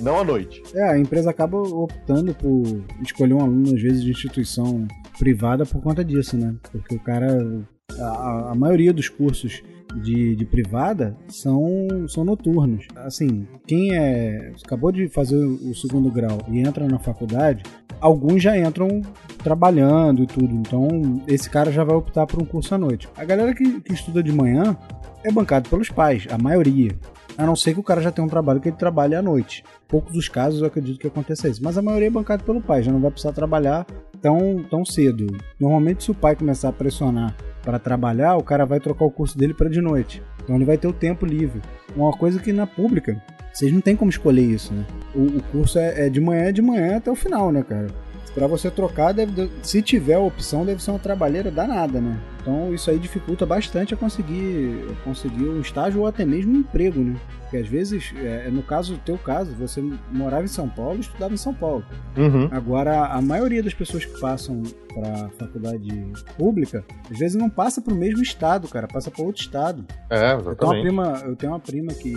[0.00, 0.62] não à noite.
[0.74, 2.62] É, a empresa acaba optando por
[3.02, 4.86] escolher um aluno, às vezes, de instituição
[5.18, 6.54] privada por conta disso, né?
[6.70, 7.62] Porque o cara.
[7.98, 9.62] A- a maioria dos cursos
[10.02, 12.86] de, de privada são, são noturnos.
[12.96, 14.52] Assim, quem é.
[14.64, 17.62] acabou de fazer o segundo grau e entra na faculdade,
[18.00, 19.02] alguns já entram
[19.42, 20.52] trabalhando e tudo.
[20.54, 20.88] Então,
[21.28, 23.08] esse cara já vai optar por um curso à noite.
[23.16, 24.76] A galera que, que estuda de manhã
[25.22, 26.92] é bancado pelos pais, a maioria.
[27.36, 29.64] A não ser que o cara já tenha um trabalho que ele trabalhe à noite.
[29.88, 31.62] Poucos dos casos eu acredito que aconteça isso.
[31.62, 33.86] Mas a maioria é bancado pelo pai, já não vai precisar trabalhar
[34.20, 35.26] tão, tão cedo.
[35.58, 39.36] Normalmente, se o pai começar a pressionar para trabalhar, o cara vai trocar o curso
[39.36, 40.22] dele para de noite.
[40.42, 41.60] Então ele vai ter o tempo livre.
[41.96, 43.20] Uma coisa que na pública,
[43.52, 44.84] vocês não tem como escolher isso, né?
[45.14, 47.86] O, o curso é, é de manhã, de manhã até o final, né, cara?
[48.34, 52.18] Pra você trocar, deve, se tiver a opção, deve ser uma trabalheira danada, né?
[52.42, 57.00] Então isso aí dificulta bastante a conseguir, conseguir um estágio ou até mesmo um emprego,
[57.00, 57.16] né?
[57.42, 61.32] Porque às vezes, é, no caso, teu caso, você morava em São Paulo e estudava
[61.32, 61.84] em São Paulo.
[62.16, 62.48] Uhum.
[62.50, 67.94] Agora, a maioria das pessoas que passam para faculdade pública, às vezes não passa para
[67.94, 69.84] o mesmo estado, cara, passa para outro estado.
[70.10, 70.82] É, Eu tenho uma exatamente.
[70.82, 72.12] prima, eu tenho uma prima que,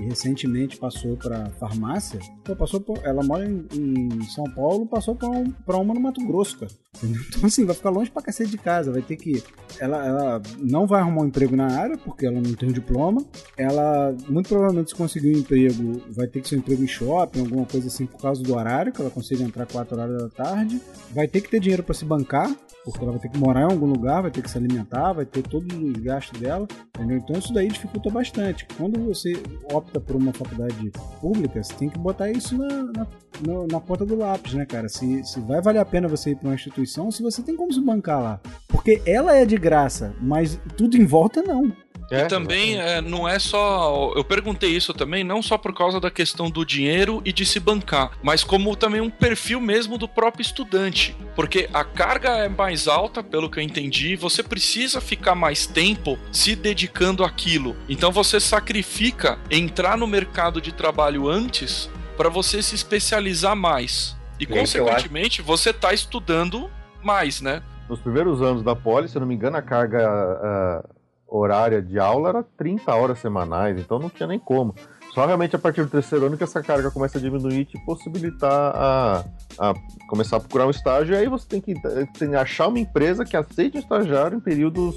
[0.00, 2.18] que recentemente passou para farmácia.
[2.44, 6.00] Pô, passou por- ela mora em, em São Paulo, passou para um, pra uma no
[6.00, 6.72] Mato Grosso, cara.
[7.02, 9.42] Então assim, vai ficar longe pra cacete de casa, vai ter que
[9.78, 13.24] ela, ela não vai arrumar um emprego na área porque ela não tem um diploma.
[13.56, 17.40] Ela muito provavelmente se conseguir um emprego, vai ter que ser um emprego em shopping,
[17.40, 20.80] alguma coisa assim por causa do horário, que ela consiga entrar 4 horas da tarde.
[21.14, 22.52] Vai ter que ter dinheiro para se bancar,
[22.84, 25.24] porque ela vai ter que morar em algum lugar, vai ter que se alimentar, vai
[25.24, 27.18] ter todos os gastos dela, entendeu?
[27.18, 28.66] Então isso daí dificulta bastante.
[28.76, 29.32] Quando você
[29.72, 33.06] opta por uma faculdade pública, você tem que botar isso na, na,
[33.44, 34.88] no- na ponta do lápis, né, cara?
[34.88, 37.72] Se, se vai valer a pena você ir para uma instituição, se você tem como
[37.72, 38.40] se bancar lá.
[38.68, 41.72] Porque ela é de graça, mas tudo em volta não.
[42.10, 44.12] É, E também é, não é só.
[44.16, 47.60] Eu perguntei isso também, não só por causa da questão do dinheiro e de se
[47.60, 51.16] bancar, mas como também um perfil mesmo do próprio estudante.
[51.36, 56.18] Porque a carga é mais alta, pelo que eu entendi, você precisa ficar mais tempo
[56.32, 57.76] se dedicando àquilo.
[57.88, 64.18] Então você sacrifica entrar no mercado de trabalho antes para você se especializar mais.
[64.38, 66.70] E, consequentemente, você tá estudando
[67.02, 67.62] mais, né?
[67.88, 70.82] Nos primeiros anos da Poli, se eu não me engano, a carga
[71.30, 74.74] horária de aula era 30 horas semanais, então não tinha nem como.
[75.14, 77.84] Só realmente a partir do terceiro ano que essa carga começa a diminuir e te
[77.84, 79.24] possibilitar a,
[79.58, 79.74] a
[80.08, 81.14] começar a procurar um estágio.
[81.14, 81.74] E aí você tem que,
[82.16, 84.94] tem que achar uma empresa que aceite um estagiário em períodos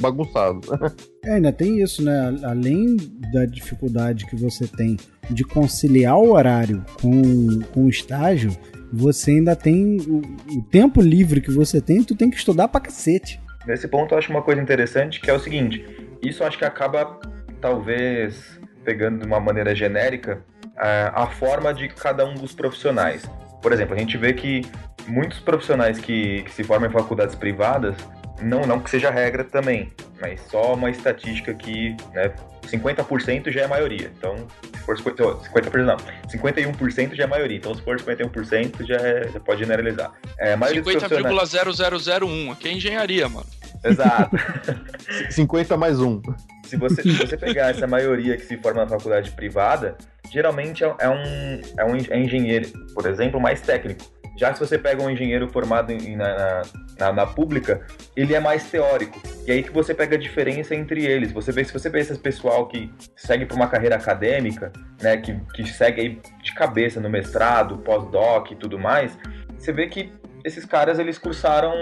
[0.00, 0.68] bagunçados.
[1.24, 2.40] É, ainda tem isso, né?
[2.44, 2.96] Além
[3.32, 4.96] da dificuldade que você tem
[5.28, 8.56] de conciliar o horário com, com o estágio,
[8.90, 10.22] você ainda tem o,
[10.56, 13.38] o tempo livre que você tem, tu tem que estudar pra cacete.
[13.68, 15.84] Nesse ponto, eu acho uma coisa interessante que é o seguinte:
[16.22, 17.20] isso acho que acaba,
[17.60, 20.42] talvez, pegando de uma maneira genérica,
[20.74, 23.30] a, a forma de cada um dos profissionais.
[23.60, 24.62] Por exemplo, a gente vê que
[25.06, 27.94] muitos profissionais que, que se formam em faculdades privadas,
[28.40, 32.32] não, não que seja regra também, mas só uma estatística que né,
[32.66, 34.10] 50% já é maioria.
[34.16, 35.96] Então, se for 50%, 50% não,
[36.28, 37.56] 51% já é maioria.
[37.56, 40.12] Então, se for 51%, já, é, já pode generalizar.
[40.38, 41.50] É, a maioria dos profissionais...
[41.50, 42.52] 50,0001.
[42.52, 43.46] Aqui é engenharia, mano.
[43.84, 44.36] Exato.
[45.30, 46.20] 50 mais um.
[46.64, 49.96] se você, se você pegar essa maioria que se forma na faculdade privada,
[50.30, 54.04] geralmente é, é um, é um é engenheiro, por exemplo, mais técnico.
[54.38, 56.62] Já se você pega um engenheiro formado em- na,
[56.98, 57.84] na, na pública,
[58.16, 59.20] ele é mais teórico.
[59.44, 61.32] E aí que você pega a diferença entre eles.
[61.32, 64.72] Você vê, se você vê esse pessoal que segue para uma carreira acadêmica,
[65.02, 69.18] né, que, que segue aí de cabeça no mestrado, pós-doc e tudo mais,
[69.58, 70.12] você vê que
[70.44, 71.72] esses caras eles cursaram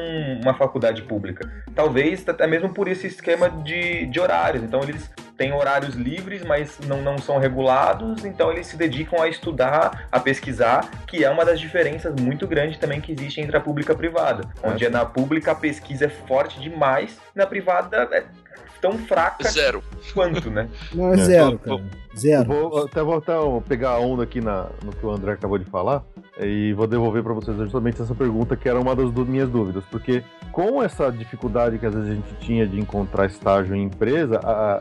[0.43, 1.47] uma faculdade pública.
[1.75, 4.63] Talvez até mesmo por esse esquema de, de horários.
[4.63, 9.29] Então eles têm horários livres, mas não, não são regulados, então eles se dedicam a
[9.29, 13.61] estudar, a pesquisar, que é uma das diferenças muito grandes também que existe entre a
[13.61, 14.49] pública e a privada.
[14.63, 14.89] Onde é.
[14.89, 18.25] na pública a pesquisa é forte demais, na privada é
[18.81, 19.83] tão fraca zero.
[20.13, 20.69] quanto, né?
[20.93, 21.83] Não, é zero, cara.
[22.19, 22.47] Zero.
[22.47, 26.03] Vou até voltar, pegar a onda aqui na, no que o André acabou de falar
[26.41, 30.23] e vou devolver para vocês justamente essa pergunta que era uma das minhas dúvidas, porque
[30.53, 34.81] com essa dificuldade que às vezes a gente tinha de encontrar estágio em empresa, a,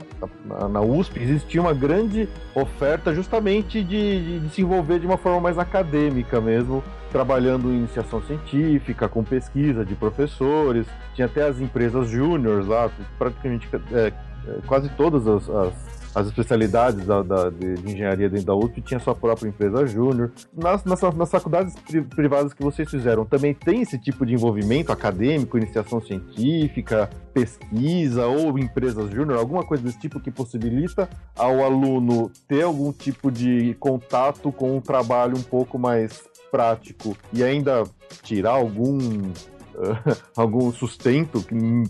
[0.51, 5.41] a, na USP existia uma grande oferta justamente de, de, se envolver de uma forma
[5.41, 12.09] mais acadêmica mesmo, trabalhando em iniciação científica, com pesquisa de professores, tinha até as empresas
[12.09, 14.11] júniores lá, praticamente é
[14.67, 18.99] quase todas as, as as especialidades da, da de, de, engenharia dentro da USP tinha
[19.01, 20.31] sua própria empresa júnior.
[20.55, 21.75] Nas, nas, nas, faculdades
[22.15, 28.57] privadas que vocês fizeram, também tem esse tipo de envolvimento acadêmico, iniciação científica, pesquisa ou
[28.57, 34.53] empresas júnior, alguma coisa desse tipo que possibilita ao aluno ter algum tipo de contato
[34.53, 37.83] com um trabalho um pouco mais prático e ainda
[38.23, 41.45] tirar algum uh, algum sustento,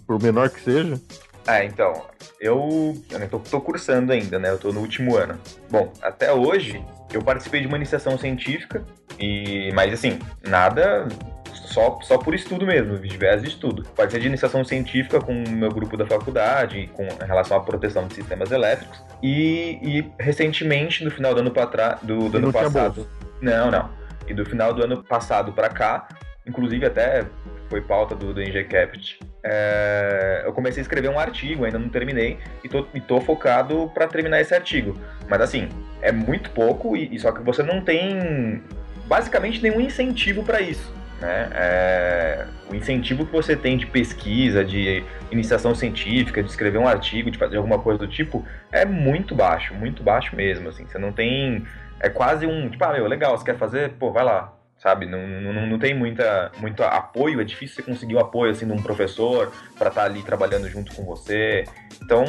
[0.07, 0.99] por menor que seja?
[1.47, 2.05] Ah, então,
[2.39, 4.49] eu, eu tô, tô, cursando ainda, né?
[4.49, 5.39] Eu tô no último ano.
[5.69, 8.83] Bom, até hoje eu participei de uma iniciação científica,
[9.19, 11.07] e mas assim, nada
[11.53, 13.83] só, só por estudo mesmo, de viés de estudo.
[13.95, 18.15] Participei de iniciação científica com o meu grupo da faculdade, com relação à proteção de
[18.15, 23.07] sistemas elétricos, e, e recentemente, no final do ano, pra do, do ano passado.
[23.41, 23.89] Não, não.
[24.27, 26.07] E do final do ano passado para cá,
[26.45, 27.25] inclusive até
[27.69, 32.37] foi pauta do, do NGCapt, é, eu comecei a escrever um artigo, ainda não terminei,
[32.63, 34.97] e tô, e tô focado para terminar esse artigo.
[35.27, 35.69] Mas assim,
[36.01, 38.61] é muito pouco, e, e, só que você não tem
[39.07, 40.93] basicamente nenhum incentivo para isso.
[41.19, 41.49] Né?
[41.53, 47.31] É, o incentivo que você tem de pesquisa, de iniciação científica, de escrever um artigo,
[47.31, 50.69] de fazer alguma coisa do tipo, é muito baixo, muito baixo mesmo.
[50.69, 51.65] Assim, você não tem.
[51.99, 52.69] É quase um.
[52.69, 53.91] Tipo, ah, meu, legal, você quer fazer?
[53.91, 54.54] Pô, vai lá,
[54.85, 55.07] sabe?
[55.07, 58.71] Não, não, não tem muita, muito apoio, é difícil você conseguir o apoio assim, de
[58.71, 61.63] um professor para estar tá ali trabalhando junto com você.
[62.03, 62.23] Então,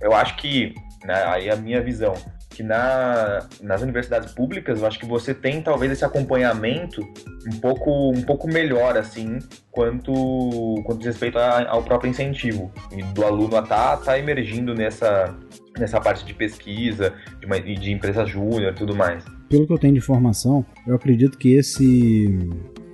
[0.00, 2.14] eu acho que, né, aí é a minha visão,
[2.48, 7.00] que na, nas universidades públicas, eu acho que você tem talvez esse acompanhamento
[7.46, 9.38] um pouco, um pouco melhor, assim,
[9.70, 10.12] quanto,
[10.84, 12.72] quanto respeito a, ao próprio incentivo.
[12.90, 15.32] E do aluno a tá, tá emergindo nessa,
[15.78, 19.78] nessa parte de pesquisa, de, uma, de empresa júnior e tudo mais pelo que eu
[19.78, 22.38] tenho de informação, eu acredito que esse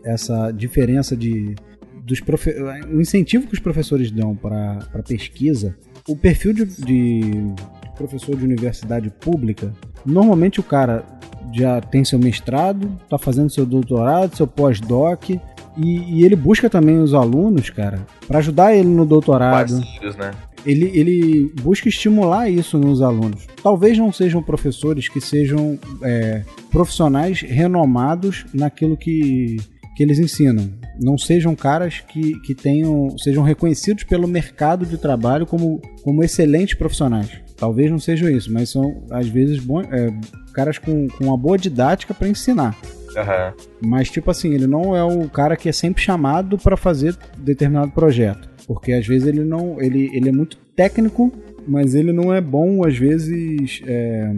[0.03, 1.55] essa diferença de
[2.03, 2.51] dos profe
[2.91, 5.77] o incentivo que os professores dão para pesquisa,
[6.09, 7.53] o perfil de, de
[7.95, 9.73] professor de universidade pública,
[10.05, 11.05] normalmente o cara
[11.53, 15.41] já tem seu mestrado, está fazendo seu doutorado, seu pós-doc, e,
[15.77, 19.79] e, ele busca também os alunos, cara, para ajudar ele no doutorado.
[19.79, 20.31] Parceiros, né?
[20.67, 23.47] Ele, ele busca estimular isso nos alunos.
[23.63, 29.57] Talvez não sejam professores que sejam é, profissionais renomados naquilo que,
[29.97, 30.69] que eles ensinam.
[31.01, 36.75] Não sejam caras que, que tenham, sejam reconhecidos pelo mercado de trabalho como, como excelentes
[36.75, 37.31] profissionais.
[37.57, 40.13] Talvez não sejam isso, mas são às vezes bons, é,
[40.53, 42.77] caras com, com uma boa didática para ensinar.
[43.17, 43.67] Uhum.
[43.89, 47.91] Mas, tipo assim, ele não é o cara que é sempre chamado para fazer determinado
[47.93, 48.56] projeto.
[48.67, 49.81] Porque às vezes ele não.
[49.81, 51.33] Ele, ele é muito técnico,
[51.67, 54.33] mas ele não é bom, às vezes, é,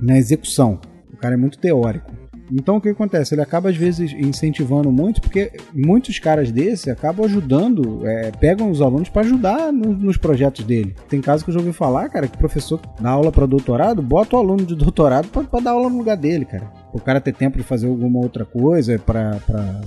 [0.00, 0.80] na execução.
[1.12, 2.12] O cara é muito teórico.
[2.52, 3.34] Então o que acontece?
[3.34, 8.80] Ele acaba às vezes incentivando muito, porque muitos caras desse acabam ajudando, é, pegam os
[8.80, 10.94] alunos para ajudar no, nos projetos dele.
[11.08, 14.00] Tem casos que eu já ouvi falar, cara, que o professor dá aula para doutorado,
[14.00, 16.70] bota o aluno de doutorado para dar aula no lugar dele, cara.
[16.92, 19.40] O cara ter tempo de fazer alguma outra coisa, para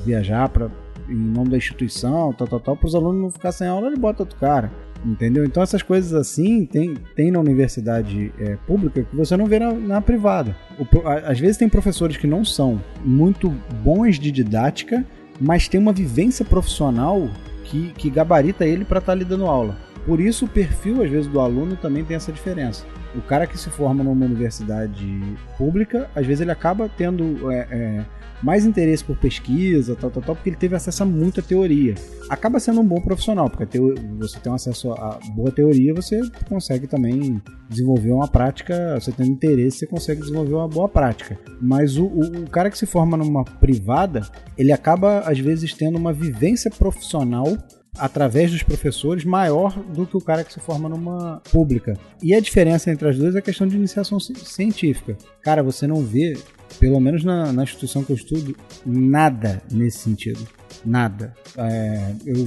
[0.05, 0.69] viajar, para
[1.09, 3.97] em nome da instituição, tal, tal, tal, para os alunos não ficar sem aula, ele
[3.97, 4.71] bota outro cara.
[5.05, 5.45] Entendeu?
[5.45, 9.71] Então essas coisas assim tem, tem na universidade é, pública que você não vê na,
[9.71, 10.55] na privada.
[10.77, 10.85] O,
[11.25, 13.49] às vezes tem professores que não são muito
[13.81, 15.05] bons de didática,
[15.39, 17.29] mas tem uma vivência profissional
[17.63, 19.77] que, que gabarita ele para estar tá dando aula.
[20.05, 22.85] Por isso o perfil, às vezes, do aluno também tem essa diferença.
[23.15, 25.21] O cara que se forma numa universidade
[25.57, 28.05] pública, às vezes ele acaba tendo é, é,
[28.41, 31.95] mais interesse por pesquisa, tal, tal, tal, porque ele teve acesso a muita teoria.
[32.29, 33.79] Acaba sendo um bom profissional, porque
[34.17, 39.79] você tem acesso a boa teoria, você consegue também desenvolver uma prática, você tem interesse,
[39.79, 41.39] você consegue desenvolver uma boa prática.
[41.61, 44.21] Mas o, o, o cara que se forma numa privada,
[44.57, 47.57] ele acaba, às vezes, tendo uma vivência profissional
[47.97, 51.97] através dos professores maior do que o cara que se forma numa pública.
[52.21, 55.17] E a diferença entre as duas é a questão de iniciação científica.
[55.41, 56.37] Cara, você não vê
[56.79, 58.55] pelo menos na, na instituição que eu estudo,
[58.85, 60.47] nada nesse sentido.
[60.85, 61.33] Nada.
[61.57, 62.45] É, eu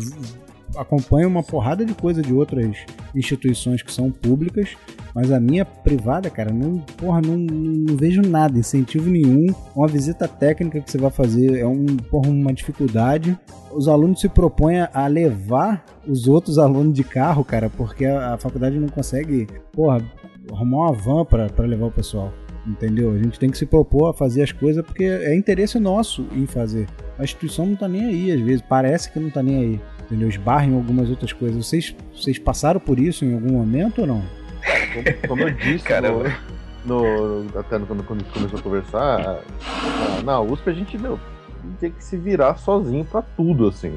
[0.77, 2.77] acompanho uma porrada de coisa de outras
[3.15, 4.71] instituições que são públicas,
[5.15, 9.47] mas a minha privada, cara, não, porra, não, não vejo nada, incentivo nenhum.
[9.75, 13.39] Uma visita técnica que você vai fazer é um, porra, uma dificuldade.
[13.73, 18.39] Os alunos se propõem a levar os outros alunos de carro, cara, porque a, a
[18.39, 20.03] faculdade não consegue, porra,
[20.51, 22.33] arrumar uma van para levar o pessoal.
[22.67, 23.11] Entendeu?
[23.13, 26.47] A gente tem que se propor a fazer as coisas porque é interesse nosso em
[26.47, 26.87] fazer.
[27.19, 29.81] A instituição não tá nem aí, às vezes, parece que não tá nem aí.
[30.05, 30.29] Entendeu?
[30.29, 31.67] Esbarra em algumas outras coisas.
[31.67, 34.23] Vocês, vocês passaram por isso em algum momento ou não?
[34.93, 36.33] Como, como eu disse, Caramba.
[36.85, 39.45] No, no, até quando, quando a gente começou a conversar,
[40.17, 41.19] na, na USP a gente meu,
[41.79, 43.93] tinha que se virar sozinho para tudo, assim.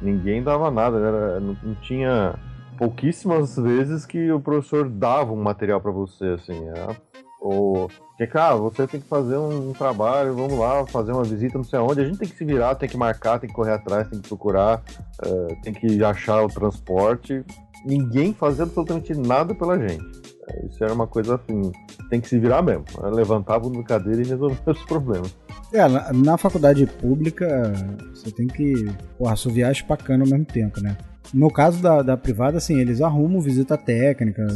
[0.00, 2.34] Ninguém dava nada, era, não, não tinha
[2.76, 6.68] pouquíssimas vezes que o professor dava um material para você, assim.
[6.68, 6.96] Era,
[7.42, 11.64] ou que, cara, você tem que fazer um, trabalho, vamos lá, fazer uma visita, não
[11.64, 12.00] sei aonde.
[12.00, 14.28] A gente tem que se virar, tem que marcar, tem que correr atrás, tem que
[14.28, 14.80] procurar,
[15.26, 17.44] uh, tem que achar o transporte.
[17.84, 20.04] Ninguém fazia absolutamente nada pela gente.
[20.04, 21.72] Uh, isso era uma coisa assim,
[22.08, 22.84] tem que se virar mesmo.
[23.12, 25.36] Levantava a cadeira e resolver os problemas.
[25.72, 27.72] É, na, na, faculdade pública,
[28.14, 28.72] você tem que,
[29.18, 30.96] porra, assoviar espacana ao mesmo tempo, né?
[31.32, 34.46] No caso da, da privada, assim, eles arrumam visita técnica.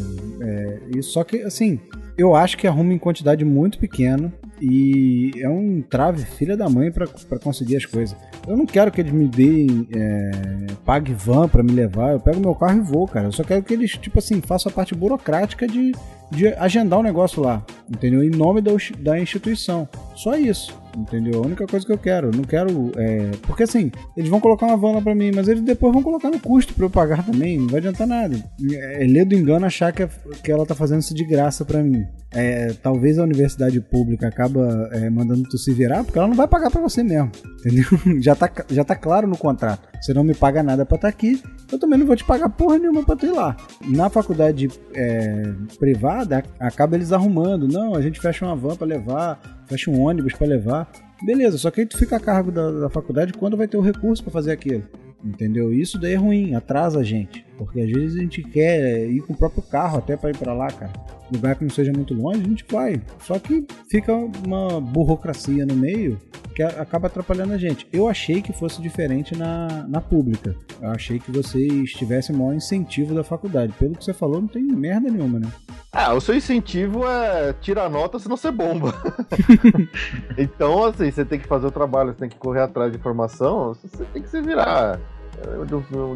[0.41, 1.81] É, e só que, assim,
[2.19, 6.91] eu acho que arruma em quantidade muito pequena e é um trave filha da mãe
[6.93, 8.17] para conseguir as coisas.
[8.47, 12.13] Eu não quero que eles me deem, é, pague van para me levar.
[12.13, 13.27] Eu pego meu carro e vou, cara.
[13.27, 15.93] Eu só quero que eles, tipo assim, façam a parte burocrática de,
[16.31, 18.23] de agendar o um negócio lá, entendeu?
[18.23, 19.89] Em nome da, da instituição.
[20.15, 21.43] Só isso entendeu?
[21.43, 22.31] A única coisa que eu quero.
[22.35, 22.93] Não quero.
[22.97, 23.31] É...
[23.43, 26.31] Porque assim, eles vão colocar uma van lá pra mim, mas eles depois vão colocar
[26.31, 27.59] no custo pra eu pagar também.
[27.59, 28.37] Não vai adiantar nada.
[28.73, 30.09] É, é ler do engano achar que, é,
[30.43, 32.05] que ela tá fazendo isso de graça pra mim.
[32.33, 36.49] É, talvez a universidade pública acaba é, mandando tu se virar, porque ela não vai
[36.49, 37.31] pagar pra você mesmo.
[37.61, 37.87] Entendeu?
[38.21, 39.89] Já tá, já tá claro no contrato.
[40.01, 42.49] Você não me paga nada pra estar tá aqui, eu também não vou te pagar
[42.49, 43.57] porra nenhuma pra tu ir lá.
[43.87, 47.67] Na faculdade é, privada, acaba eles arrumando.
[47.67, 50.91] Não, a gente fecha uma van pra levar, fecha um ônibus para levar.
[51.23, 53.83] Beleza, só que aí tu fica a cargo da, da faculdade quando vai ter o
[53.83, 54.85] recurso para fazer aquilo.
[55.25, 55.73] Entendeu?
[55.73, 57.45] Isso daí é ruim, atrasa a gente.
[57.59, 60.53] Porque às vezes a gente quer ir com o próprio carro até para ir para
[60.53, 60.93] lá, cara.
[61.33, 63.01] Lugar que não seja muito longe, a gente vai.
[63.21, 66.19] Só que fica uma burocracia no meio
[66.57, 67.87] que acaba atrapalhando a gente.
[67.93, 70.57] Eu achei que fosse diferente na, na pública.
[70.81, 73.75] Eu achei que vocês tivessem maior incentivo da faculdade.
[73.79, 75.53] Pelo que você falou, não tem merda nenhuma, né?
[75.93, 78.95] Ah, o seu incentivo é tirar nota senão você bomba.
[80.39, 83.75] então, assim, você tem que fazer o trabalho, você tem que correr atrás de informação,
[83.75, 84.99] você tem que se virar.
[85.45, 85.65] Eu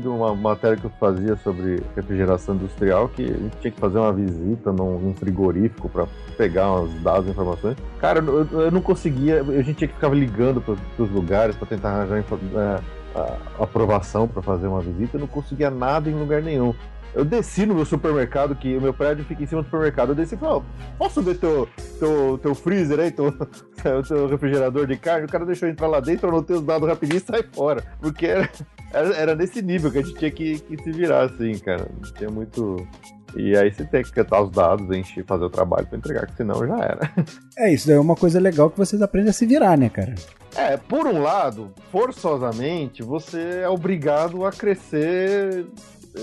[0.01, 3.99] de, uma matéria que eu fazia sobre refrigeração industrial que a gente tinha que fazer
[3.99, 6.07] uma visita num, num frigorífico para
[6.37, 7.77] pegar uns dados informações.
[7.99, 11.67] Cara, eu, eu, não conseguia, a gente tinha que ficar ligando para os lugares para
[11.67, 12.81] tentar arranjar é,
[13.59, 16.75] aprovação para fazer uma visita, eu não conseguia nada em lugar nenhum.
[17.15, 20.11] Eu desci no meu supermercado, que o meu prédio fica em cima do supermercado.
[20.11, 21.69] Eu desci e falei, oh, posso ver teu,
[21.99, 23.33] teu, teu freezer aí, teu,
[24.07, 25.27] teu refrigerador de carne?
[25.27, 27.83] O cara deixou eu entrar lá dentro, anotei os dados rapidinho e sai fora.
[28.01, 28.49] Porque era,
[28.93, 31.89] era, era, nesse nível que a gente tinha que, que se virar, assim, cara.
[32.01, 32.87] Não tinha muito.
[33.37, 36.37] E aí você tem que catar os dados, encher, fazer o trabalho para entregar, que
[36.37, 37.13] senão já era.
[37.59, 40.15] É, isso daí é uma coisa legal que vocês aprendem a se virar, né, cara?
[40.57, 45.67] É, por um lado, forçosamente, você é obrigado a crescer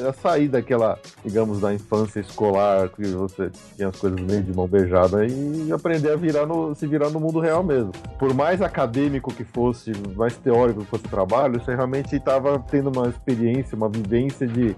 [0.08, 4.68] a sair daquela, digamos, da infância escolar, que você tinha as coisas meio de mão
[4.68, 7.92] beijada e aprender a virar no, se virar no mundo real mesmo.
[8.20, 12.90] Por mais acadêmico que fosse, mais teórico que fosse o trabalho, você realmente estava tendo
[12.90, 14.76] uma experiência, uma vivência de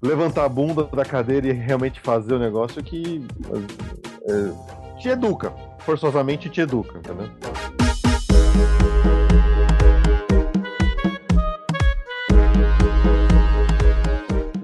[0.00, 3.24] levantar a bunda da cadeira e realmente fazer o negócio que
[4.28, 5.52] é, te educa.
[5.80, 7.28] Forçosamente te educa, entendeu?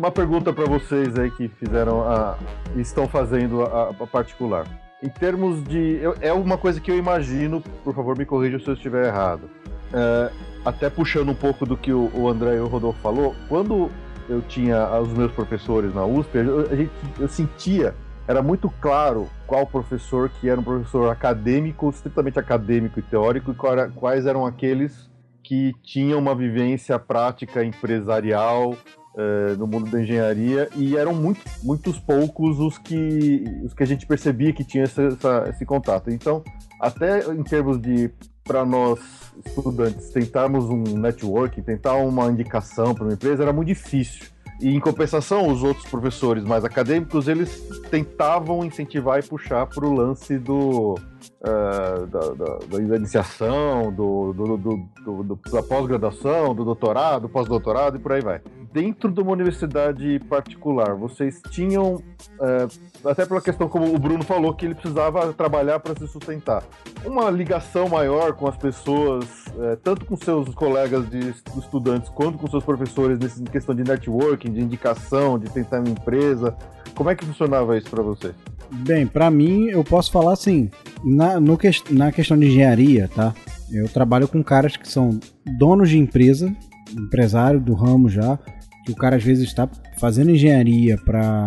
[0.08, 2.38] Uma pergunta para vocês aí que fizeram a.
[2.76, 4.66] estão fazendo a, a particular.
[5.02, 5.98] Em termos de.
[6.00, 9.50] Eu, é uma coisa que eu imagino, por favor, me corrija se eu estiver errado.
[9.92, 10.32] É,
[10.64, 13.90] até puxando um pouco do que o, o André e o Rodolfo falou, quando
[14.28, 17.94] eu tinha os meus professores na USP, eu, gente, eu sentia,
[18.26, 23.90] era muito claro qual professor que era um professor acadêmico, estritamente acadêmico e teórico, e
[23.92, 25.10] quais eram aqueles
[25.42, 28.74] que tinham uma vivência prática empresarial
[29.18, 33.86] uh, no mundo da engenharia e eram muito, muitos poucos os que, os que a
[33.86, 36.10] gente percebia que tinha essa, essa, esse contato.
[36.10, 36.42] Então,
[36.80, 38.10] até em termos de
[38.44, 38.98] para nós
[39.44, 44.26] estudantes tentarmos um networking, tentar uma indicação para uma empresa era muito difícil.
[44.60, 49.92] E em compensação, os outros professores mais acadêmicos, eles tentavam incentivar e puxar para o
[49.92, 50.96] lance do
[51.40, 58.00] uh, da, da, da, iniciação, do, do, do, do da pós-graduação, do doutorado, pós-doutorado e
[58.00, 58.40] por aí vai.
[58.72, 64.54] Dentro de uma universidade particular, vocês tinham, uh, até pela questão como o Bruno falou,
[64.54, 66.62] que ele precisava trabalhar para se sustentar,
[67.04, 72.46] uma ligação maior com as pessoas, uh, tanto com seus colegas de estudantes quanto com
[72.46, 76.56] seus professores, nessa questão de networking, de indicação, de tentar uma empresa.
[76.94, 78.34] Como é que funcionava isso para vocês?
[78.70, 80.70] Bem, para mim, eu posso falar assim,
[81.18, 81.58] na, no
[81.90, 83.34] na questão de engenharia, tá?
[83.72, 85.18] Eu trabalho com caras que são
[85.58, 86.54] donos de empresa,
[86.96, 88.38] empresário do ramo já,
[88.86, 91.44] que o cara às vezes está fazendo engenharia para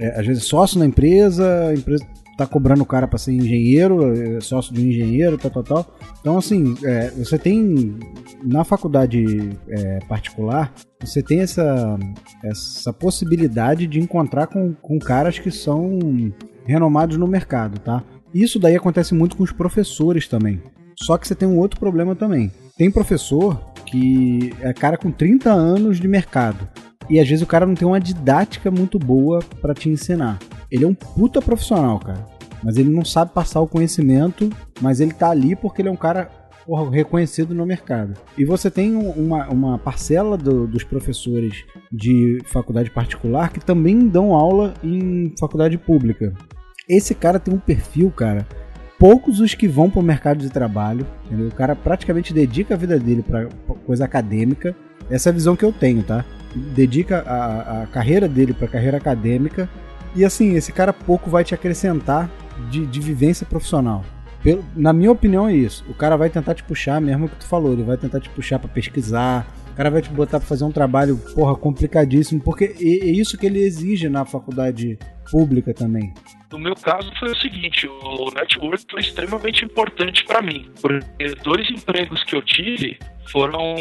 [0.00, 2.02] é, às vezes sócio na empresa, a empresa
[2.38, 5.94] tá cobrando o cara para ser engenheiro, é, sócio de um engenheiro, tal, tal, tal.
[6.22, 7.98] Então, assim, é, você tem
[8.42, 11.98] na faculdade é, particular, você tem essa,
[12.42, 15.98] essa possibilidade de encontrar com, com caras que são
[16.64, 18.02] renomados no mercado, tá?
[18.34, 20.62] Isso daí acontece muito com os professores também.
[21.02, 22.50] Só que você tem um outro problema também.
[22.76, 26.68] Tem professor que é cara com 30 anos de mercado.
[27.10, 30.38] E às vezes o cara não tem uma didática muito boa para te ensinar.
[30.70, 32.26] Ele é um puta profissional, cara.
[32.62, 34.48] Mas ele não sabe passar o conhecimento,
[34.80, 36.30] mas ele tá ali porque ele é um cara
[36.64, 38.14] porra, reconhecido no mercado.
[38.38, 44.32] E você tem uma, uma parcela do, dos professores de faculdade particular que também dão
[44.32, 46.32] aula em faculdade pública.
[46.92, 48.46] Esse cara tem um perfil, cara.
[48.98, 51.48] Poucos os que vão para o mercado de trabalho, entendeu?
[51.48, 53.46] O cara praticamente dedica a vida dele para
[53.86, 54.76] coisa acadêmica.
[55.10, 56.22] Essa é a visão que eu tenho, tá?
[56.74, 59.70] Dedica a, a carreira dele para carreira acadêmica.
[60.14, 62.30] E assim, esse cara pouco vai te acrescentar
[62.70, 64.04] de, de vivência profissional.
[64.42, 65.84] Pelo, na minha opinião é isso.
[65.88, 68.58] O cara vai tentar te puxar, mesmo que tu falou, ele vai tentar te puxar
[68.58, 73.08] para pesquisar, o cara vai te botar para fazer um trabalho, porra, complicadíssimo, porque é,
[73.08, 74.98] é isso que ele exige na faculdade
[75.30, 76.12] pública também.
[76.52, 81.70] No meu caso foi o seguinte, o network foi extremamente importante para mim, porque dois
[81.70, 82.98] empregos que eu tive
[83.30, 83.74] foram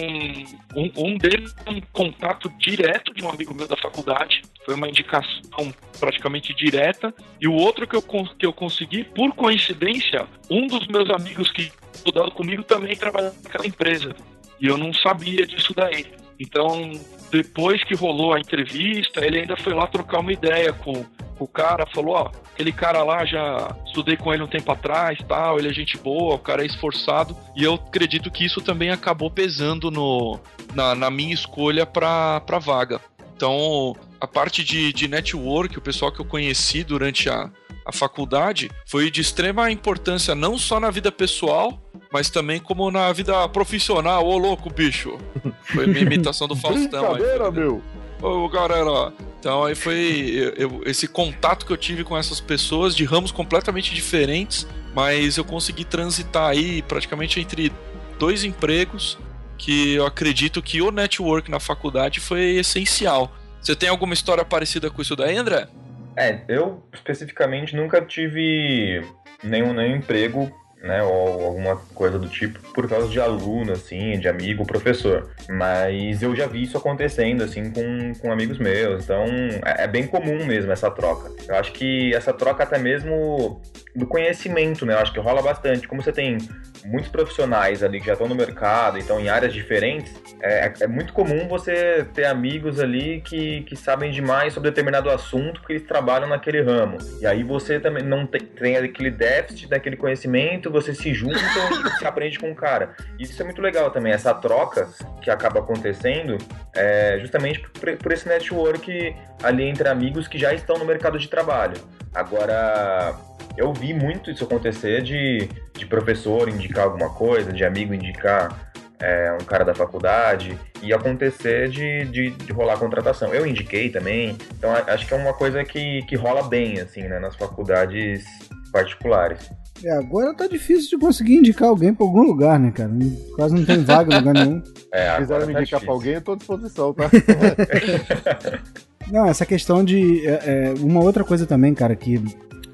[0.74, 5.74] um, um deles um contato direto de um amigo meu da faculdade, foi uma indicação
[6.00, 11.10] praticamente direta, e o outro que eu, que eu consegui, por coincidência, um dos meus
[11.10, 14.16] amigos que estudava comigo também trabalhava naquela empresa,
[14.62, 16.21] e eu não sabia disso daí.
[16.42, 16.92] Então,
[17.32, 21.06] depois que rolou a entrevista, ele ainda foi lá trocar uma ideia com,
[21.38, 25.20] com o cara, falou, ó, aquele cara lá já estudei com ele um tempo atrás,
[25.28, 28.90] tal, ele é gente boa, o cara é esforçado, e eu acredito que isso também
[28.90, 30.40] acabou pesando no,
[30.74, 33.00] na, na minha escolha para pra vaga.
[33.36, 37.52] Então, a parte de, de network, o pessoal que eu conheci durante a,
[37.86, 43.12] a faculdade, foi de extrema importância não só na vida pessoal, mas também como na
[43.14, 44.26] vida profissional.
[44.28, 45.18] Ô, louco, bicho!
[45.64, 47.14] Foi minha imitação do Faustão.
[47.14, 47.82] Brincadeira, aí, meu!
[48.22, 49.14] Ô, galera!
[49.40, 53.92] Então aí foi eu, esse contato que eu tive com essas pessoas de ramos completamente
[53.92, 57.72] diferentes, mas eu consegui transitar aí praticamente entre
[58.20, 59.18] dois empregos
[59.58, 63.32] que eu acredito que o network na faculdade foi essencial.
[63.60, 65.68] Você tem alguma história parecida com isso daí, André?
[66.16, 69.02] É, eu especificamente nunca tive
[69.44, 70.52] nenhum, nenhum emprego
[70.82, 75.30] né, ou alguma coisa do tipo, por causa de aluno, assim, de amigo, professor.
[75.50, 79.04] Mas eu já vi isso acontecendo, assim, com, com amigos meus.
[79.04, 79.26] Então,
[79.66, 81.32] é, é bem comum mesmo essa troca.
[81.48, 83.62] Eu acho que essa troca até mesmo
[83.96, 85.88] do conhecimento, né, eu acho que rola bastante.
[85.88, 86.38] Como você tem
[86.86, 91.14] muitos profissionais ali que já estão no mercado, então em áreas diferentes, é, é, muito
[91.14, 96.28] comum você ter amigos ali que, que sabem demais sobre determinado assunto porque eles trabalham
[96.28, 96.98] naquele ramo.
[97.20, 102.00] E aí você também não tem, tem aquele déficit daquele conhecimento, você se junta e
[102.00, 102.96] se aprende com o cara.
[103.20, 104.88] Isso é muito legal também, essa troca
[105.22, 106.38] que acaba acontecendo
[106.76, 111.28] é justamente por, por esse network ali entre amigos que já estão no mercado de
[111.28, 111.76] trabalho.
[112.14, 113.16] Agora,
[113.58, 119.32] eu vi muito isso acontecer de, de professor indicar alguma coisa, de amigo indicar é,
[119.34, 123.34] um cara da faculdade e acontecer de, de, de, rolar contratação.
[123.34, 127.20] Eu indiquei também, então acho que é uma coisa que, que rola bem, assim, né,
[127.20, 128.24] nas faculdades
[128.72, 129.50] particulares.
[129.84, 132.92] É, agora tá difícil de conseguir indicar alguém pra algum lugar, né, cara?
[133.36, 134.62] Quase não tem vaga em lugar nenhum.
[134.94, 137.10] É, Se quiser me tá indicar pra alguém, eu tô à disposição, tá?
[139.10, 140.28] não, essa questão de.
[140.28, 142.22] É, é, uma outra coisa também, cara, que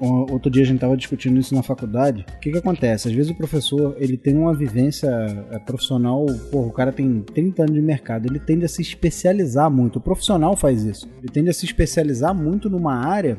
[0.00, 2.24] Outro dia a gente tava discutindo isso na faculdade.
[2.36, 3.08] O que que acontece?
[3.08, 5.08] Às vezes o professor, ele tem uma vivência
[5.50, 9.68] é, profissional, porra, o cara tem 30 anos de mercado, ele tende a se especializar
[9.70, 9.96] muito.
[9.96, 11.08] O profissional faz isso.
[11.18, 13.36] Ele tende a se especializar muito numa área,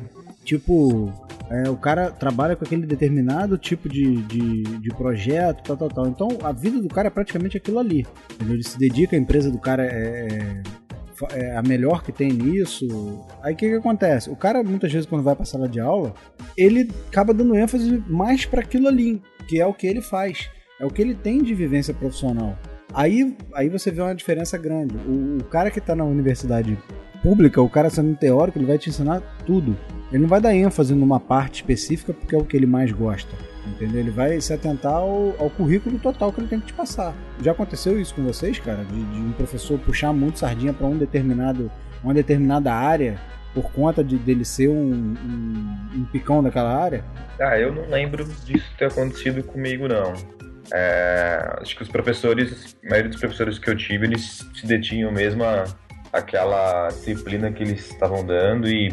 [0.50, 1.12] tipo,
[1.48, 6.06] é, o cara trabalha com aquele determinado tipo de, de, de, projeto, tal, tal, tal.
[6.08, 8.04] Então a vida do cara é praticamente aquilo ali.
[8.40, 10.62] Ele se dedica, a empresa do cara é, é
[11.32, 12.88] é a melhor que tem nisso.
[13.42, 14.30] Aí o que, que acontece?
[14.30, 16.14] O cara, muitas vezes, quando vai pra sala de aula,
[16.56, 20.48] ele acaba dando ênfase mais para aquilo ali, que é o que ele faz.
[20.80, 22.58] É o que ele tem de vivência profissional.
[22.94, 24.96] Aí, aí você vê uma diferença grande.
[25.06, 26.78] O, o cara que tá na universidade
[27.22, 29.76] pública, o cara sendo teórico, ele vai te ensinar tudo.
[30.10, 33.30] Ele não vai dar ênfase numa parte específica porque é o que ele mais gosta.
[33.66, 34.00] Entendeu?
[34.00, 37.14] Ele vai se atentar ao, ao currículo total que ele tem que te passar.
[37.42, 38.84] Já aconteceu isso com vocês, cara?
[38.84, 41.70] De, de um professor puxar muito sardinha para um determinado,
[42.02, 43.20] uma determinada área
[43.54, 47.04] por conta de dele ser um, um, um, picão daquela área?
[47.38, 50.12] Ah, eu não lembro disso ter acontecido comigo, não.
[50.72, 55.10] É, acho que os professores, a maioria dos professores que eu tive, eles se detinham
[55.10, 55.64] mesmo a,
[56.12, 58.92] aquela disciplina que eles estavam dando e,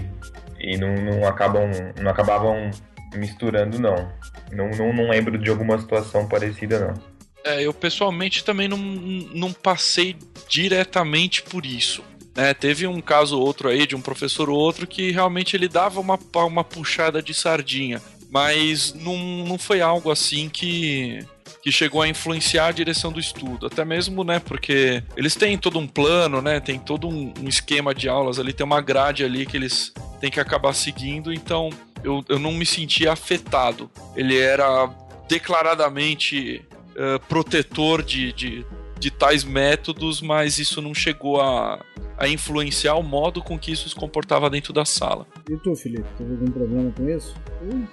[0.59, 2.69] e não, não, acabam, não acabavam
[3.15, 4.11] misturando, não.
[4.51, 4.93] Não, não.
[4.93, 7.17] não lembro de alguma situação parecida, não.
[7.43, 10.15] É, eu pessoalmente também não, não passei
[10.49, 12.03] diretamente por isso.
[12.35, 15.67] É, teve um caso ou outro aí de um professor ou outro que realmente ele
[15.67, 17.99] dava uma, uma puxada de sardinha,
[18.29, 21.25] mas não, não foi algo assim que
[21.67, 23.65] que chegou a influenciar a direção do estudo.
[23.67, 27.93] Até mesmo, né, porque eles têm todo um plano, né, tem todo um, um esquema
[27.93, 31.69] de aulas ali, tem uma grade ali que eles têm que acabar seguindo, então
[32.05, 33.91] eu, eu não me sentia afetado.
[34.15, 34.89] Ele era
[35.27, 38.65] declaradamente uh, protetor de, de,
[38.97, 41.83] de tais métodos, mas isso não chegou a,
[42.17, 45.27] a influenciar o modo com que isso se comportava dentro da sala.
[45.49, 47.35] E tu, Felipe, teve algum problema com isso?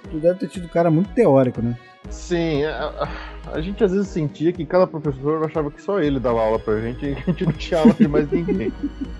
[0.09, 1.77] Tu deve ter tido cara muito teórico, né?
[2.09, 3.09] Sim, a,
[3.53, 6.79] a, gente às vezes sentia que cada professor achava que só ele dava aula pra
[6.79, 8.71] gente e a gente não tinha aula de mais ninguém.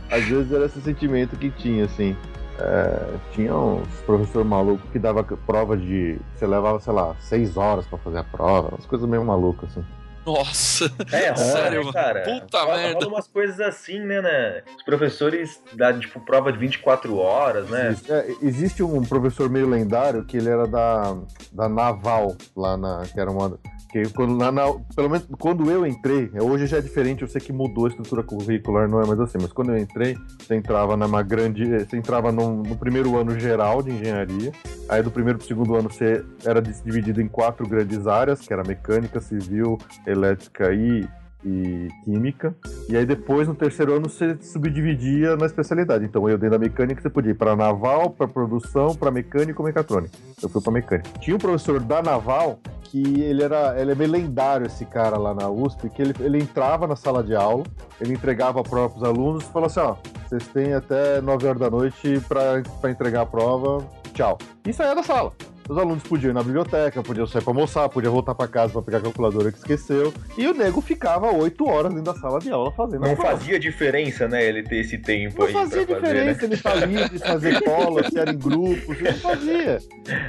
[0.10, 2.16] às vezes era esse sentimento que tinha, assim.
[2.58, 6.18] É, tinha uns professor maluco que dava prova de.
[6.34, 9.86] Você levava, sei lá, seis horas para fazer a prova, umas coisas meio malucas, assim.
[10.26, 10.92] Nossa!
[11.12, 12.22] É, sério, né, cara?
[12.22, 12.94] Puta rola, merda.
[12.94, 14.64] Rola umas coisas assim, né, né?
[14.76, 17.90] Os professores dão, tipo, prova de 24 horas, né?
[17.90, 21.16] Existe, é, existe um professor meio lendário que ele era da,
[21.52, 23.04] da Naval, lá na.
[23.06, 23.60] que era uma
[23.96, 24.64] porque quando, na, na,
[24.94, 28.22] pelo menos quando eu entrei, hoje já é diferente, eu sei que mudou a estrutura
[28.24, 31.66] curricular, não é mais assim, mas quando eu entrei, você entrava numa grande.
[31.66, 34.52] Você entrava no, no primeiro ano geral de engenharia,
[34.90, 38.52] aí do primeiro para o segundo ano você era dividido em quatro grandes áreas, que
[38.52, 39.78] era mecânica, civil,
[40.16, 41.08] elétrica e
[41.46, 42.56] e química.
[42.90, 46.04] E aí depois, no terceiro ano, você subdividia na especialidade.
[46.04, 50.18] Então eu dentro da mecânica, você podia ir para naval, para produção, para mecânico mecatrônica.
[50.42, 51.10] Eu fui para mecânica.
[51.20, 55.34] Tinha um professor da naval que ele era, ele é meio lendário esse cara lá
[55.34, 57.64] na USP, que ele, ele entrava na sala de aula,
[58.02, 59.96] ele entregava a prova para os alunos e falou assim, ó,
[60.28, 64.38] vocês têm até 9 horas da noite para entregar a prova, tchau.
[64.66, 65.34] E saía da sala.
[65.68, 68.84] Os alunos podiam ir na biblioteca, podiam sair para almoçar, podiam voltar para casa para
[68.84, 70.14] pegar a calculadora que esqueceu.
[70.38, 74.28] E o nego ficava oito horas dentro da sala de aula fazendo Não fazia diferença,
[74.28, 75.54] né, ele ter esse tempo não aí.
[75.54, 76.46] Não fazia diferença fazer, né?
[76.46, 79.80] ele estar tá livre, fazer cola, se era em grupos, não fazia.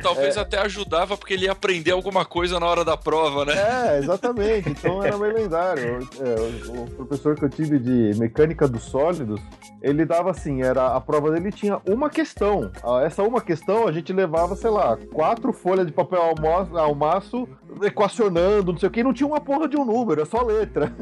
[0.02, 0.40] Talvez é.
[0.40, 3.52] até ajudava porque ele ia aprender alguma coisa na hora da prova, né?
[3.56, 4.70] É, exatamente.
[4.70, 5.98] Então era meio lendário.
[6.18, 9.38] É, o, o professor que eu tive de mecânica dos sólidos,
[9.82, 12.72] ele dava assim, era a prova dele tinha uma questão.
[13.04, 16.34] Essa uma questão a gente levava, sei lá, quatro quatro folhas de papel
[16.74, 17.48] ao maço
[17.82, 20.92] equacionando, não sei o que, não tinha uma porra de um número, é só letra.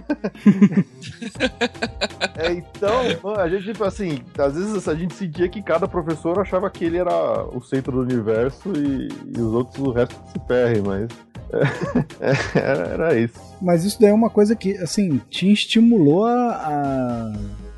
[2.34, 6.70] é, então, a gente, tipo assim, às vezes a gente sentia que cada professor achava
[6.70, 10.82] que ele era o centro do universo e, e os outros, o resto se ferrem,
[10.82, 11.08] mas.
[12.54, 13.38] Era, era, isso.
[13.62, 17.32] Mas isso daí é uma coisa que, assim, te estimulou a, a,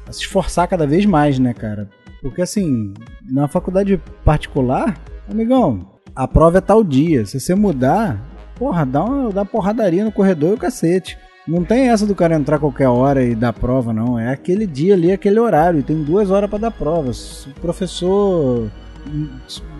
[0.08, 1.90] a se esforçar cada vez mais, né, cara?
[2.22, 2.94] Porque, assim,
[3.28, 7.26] na faculdade particular, amigão, a prova é tal dia.
[7.26, 8.18] Se você mudar,
[8.58, 11.18] porra, dá uma, dá porradaria no corredor e o cacete.
[11.46, 14.18] Não tem essa do cara entrar qualquer hora e dar prova, não.
[14.18, 15.82] É aquele dia ali, aquele horário.
[15.82, 17.12] Tem duas horas para dar prova.
[17.12, 18.68] Se o professor.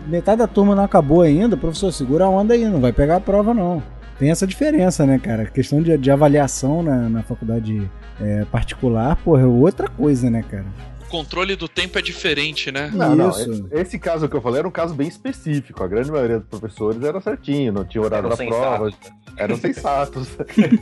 [0.07, 3.20] Metade da turma não acabou ainda, professor, segura a onda aí, não vai pegar a
[3.20, 3.82] prova, não.
[4.20, 5.43] Tem essa diferença, né, cara?
[5.43, 10.45] A questão de, de avaliação na, na faculdade é, particular, porra, é outra coisa, né,
[10.49, 10.66] cara?
[11.07, 12.90] Controle do tempo é diferente, né?
[12.92, 13.30] Não, não.
[13.70, 15.82] Esse caso que eu falei era um caso bem específico.
[15.82, 18.90] A grande maioria dos professores era certinho, não tinha horário da prova.
[19.36, 20.28] Eram sensatos.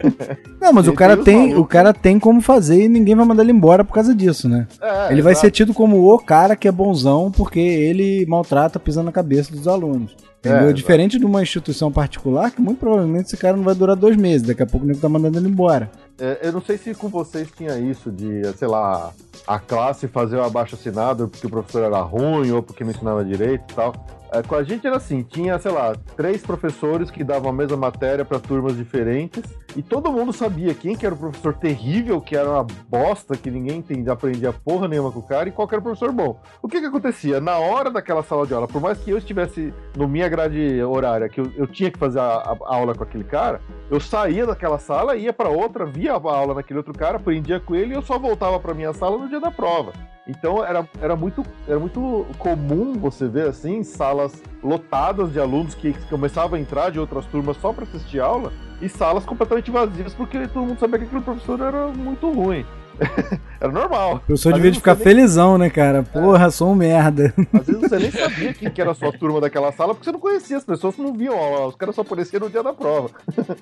[0.60, 3.50] Não, mas o cara tem, o cara tem como fazer e ninguém vai mandar ele
[3.50, 4.68] embora por causa disso, né?
[4.80, 9.06] É, ele vai ser tido como o cara que é bonzão porque ele maltrata pisando
[9.06, 10.14] na cabeça dos alunos.
[10.44, 10.68] Entendeu?
[10.68, 14.16] É, Diferente de uma instituição particular, que muito provavelmente esse cara não vai durar dois
[14.16, 15.90] meses, daqui a pouco o nego tá mandando ele embora.
[16.20, 19.12] é, eu não sei se com vocês tinha isso de, sei lá,
[19.46, 23.24] a classe fazer o abaixo assinado porque o professor era ruim ou porque não ensinava
[23.24, 23.94] direito e tal.
[24.34, 27.76] É, com a gente era assim, tinha, sei lá, três professores que davam a mesma
[27.76, 29.44] matéria para turmas diferentes
[29.76, 33.48] e todo mundo sabia quem que era o professor terrível, que era uma bosta, que
[33.48, 36.40] ninguém entendia, aprendia porra nenhuma com o cara e qual era o professor bom.
[36.60, 37.40] O que que acontecia?
[37.40, 41.28] Na hora daquela sala de aula, por mais que eu estivesse no minha grade horária,
[41.28, 44.80] que eu, eu tinha que fazer a, a, aula com aquele cara, eu saía daquela
[44.80, 48.02] sala, ia para outra, via a aula daquele outro cara, aprendia com ele e eu
[48.02, 49.92] só voltava para minha sala no dia da prova.
[50.26, 55.92] Então era, era, muito, era muito comum você ver assim, salas lotadas de alunos que
[56.08, 60.48] começavam a entrar de outras turmas só para assistir aula, e salas completamente vazias, porque
[60.48, 62.64] todo mundo sabia que aquele professor era muito ruim.
[63.60, 64.16] Era normal.
[64.16, 65.04] O professor devia de ficar nem...
[65.04, 66.02] felizão, né, cara?
[66.02, 66.50] Porra, é.
[66.50, 67.32] sou um merda.
[67.52, 70.12] Às vezes você nem sabia quem que era a sua turma daquela sala, porque você
[70.12, 73.10] não conhecia as pessoas, não viam ó, os caras só apareciam no dia da prova.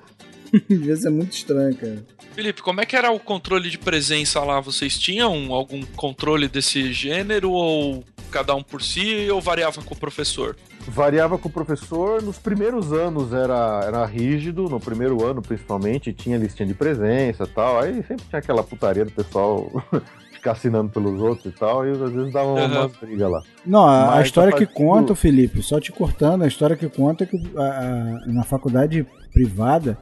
[0.69, 2.05] Devia ser muito estranho, cara.
[2.33, 4.59] Felipe, como é que era o controle de presença lá?
[4.59, 8.03] Vocês tinham algum controle desse gênero ou
[8.33, 10.57] cada um por si ou variava com o professor?
[10.87, 12.21] Variava com o professor.
[12.23, 17.47] Nos primeiros anos era, era rígido, no primeiro ano principalmente, tinha listinha de presença e
[17.47, 17.79] tal.
[17.79, 19.69] Aí sempre tinha aquela putaria do pessoal
[20.33, 22.65] ficar assinando pelos outros e tal, e às vezes dava uhum.
[22.65, 23.41] umas brigas lá.
[23.65, 25.15] Não, a, a história a que conta, do...
[25.15, 29.97] Felipe, só te cortando, a história que conta é que a, a, na faculdade privada,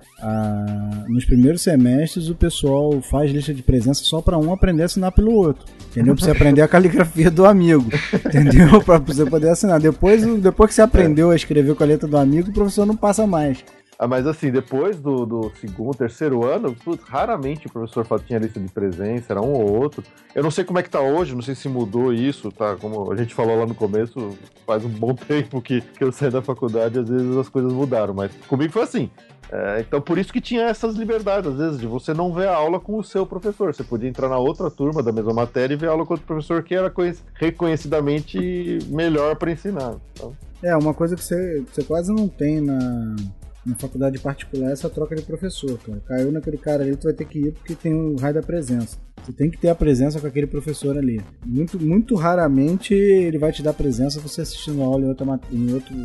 [1.08, 5.12] nos primeiros semestres o pessoal faz lista de presença só para um aprender a assinar
[5.12, 5.66] pelo outro.
[5.90, 6.16] Entendeu?
[6.16, 7.90] Pra você aprender a caligrafia do amigo.
[8.14, 8.82] Entendeu?
[8.82, 9.80] Pra você poder assinar.
[9.80, 12.96] Depois, depois que você aprendeu a escrever com a letra do amigo, o professor não
[12.96, 13.64] passa mais.
[14.02, 18.60] Ah, mas assim, depois do, do segundo, terceiro ano, putz, raramente o professor tinha lista
[18.60, 20.04] de presença, era um ou outro.
[20.34, 22.76] Eu não sei como é que tá hoje, não sei se mudou isso, tá?
[22.78, 24.36] Como a gente falou lá no começo,
[24.66, 28.12] faz um bom tempo que, que eu saí da faculdade, às vezes as coisas mudaram,
[28.12, 29.08] mas comigo foi assim.
[29.52, 32.56] É, então por isso que tinha essas liberdades, às vezes, de você não ver a
[32.56, 33.72] aula com o seu professor.
[33.72, 36.26] Você podia entrar na outra turma da mesma matéria e ver a aula com outro
[36.26, 36.92] professor que era
[37.36, 39.94] reconhecidamente melhor para ensinar.
[40.14, 40.36] Então...
[40.64, 43.16] É, uma coisa que você, você quase não tem na,
[43.66, 46.02] na faculdade particular essa troca de professor, cara.
[46.08, 48.98] Caiu naquele cara ali, tu vai ter que ir porque tem o raio da presença.
[49.24, 51.22] Você tem que ter a presença com aquele professor ali.
[51.46, 55.96] Muito, muito raramente ele vai te dar presença você assistindo aula em, outra, em, outro,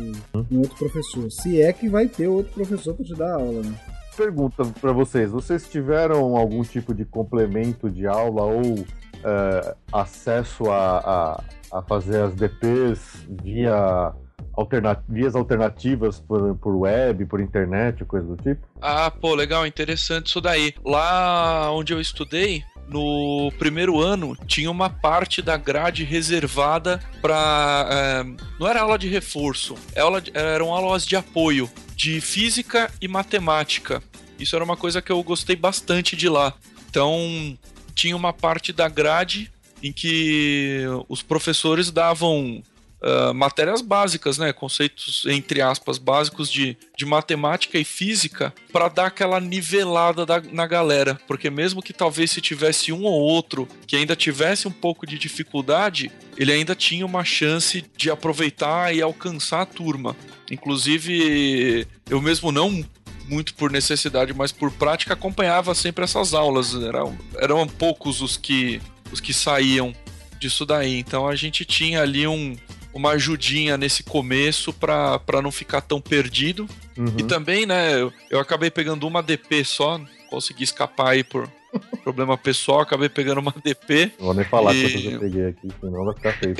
[0.51, 1.31] em outro professor.
[1.31, 3.73] Se é que vai ter outro professor para te dar aula, né?
[4.15, 10.97] Pergunta para vocês: vocês tiveram algum tipo de complemento de aula ou uh, acesso a,
[10.97, 11.43] a,
[11.79, 14.13] a fazer as DPs via
[14.57, 18.67] alternat vias alternativas por, por web, por internet, coisa do tipo?
[18.81, 20.73] Ah, pô, legal, interessante isso daí.
[20.83, 28.23] Lá onde eu estudei, no primeiro ano tinha uma parte da grade reservada para é,
[28.59, 34.01] não era aula de reforço, era eram aulas de apoio de física e matemática.
[34.39, 36.53] Isso era uma coisa que eu gostei bastante de lá.
[36.89, 37.57] Então
[37.93, 39.51] tinha uma parte da grade
[39.81, 42.63] em que os professores davam
[43.01, 44.53] uh, matérias básicas, né?
[44.53, 50.65] Conceitos, entre aspas, básicos de, de matemática e física para dar aquela nivelada da, na
[50.65, 51.19] galera.
[51.27, 55.17] Porque mesmo que talvez se tivesse um ou outro que ainda tivesse um pouco de
[55.17, 60.15] dificuldade, ele ainda tinha uma chance de aproveitar e alcançar a turma.
[60.49, 62.85] Inclusive, eu mesmo não
[63.27, 66.73] muito por necessidade, mas por prática acompanhava sempre essas aulas.
[66.73, 68.81] Eram, eram poucos os que,
[69.11, 69.93] os que saíam
[70.39, 70.97] disso daí.
[70.97, 72.55] Então a gente tinha ali um,
[72.97, 76.67] uma ajudinha nesse começo para não ficar tão perdido.
[76.97, 77.13] Uhum.
[77.17, 81.47] E também, né, eu, eu, acabei pegando uma DP só, consegui escapar aí por
[82.03, 84.13] problema pessoal, acabei pegando uma DP.
[84.17, 84.81] Não vou nem falar e...
[84.81, 86.55] quantas eu peguei aqui, senão vai ficar feio.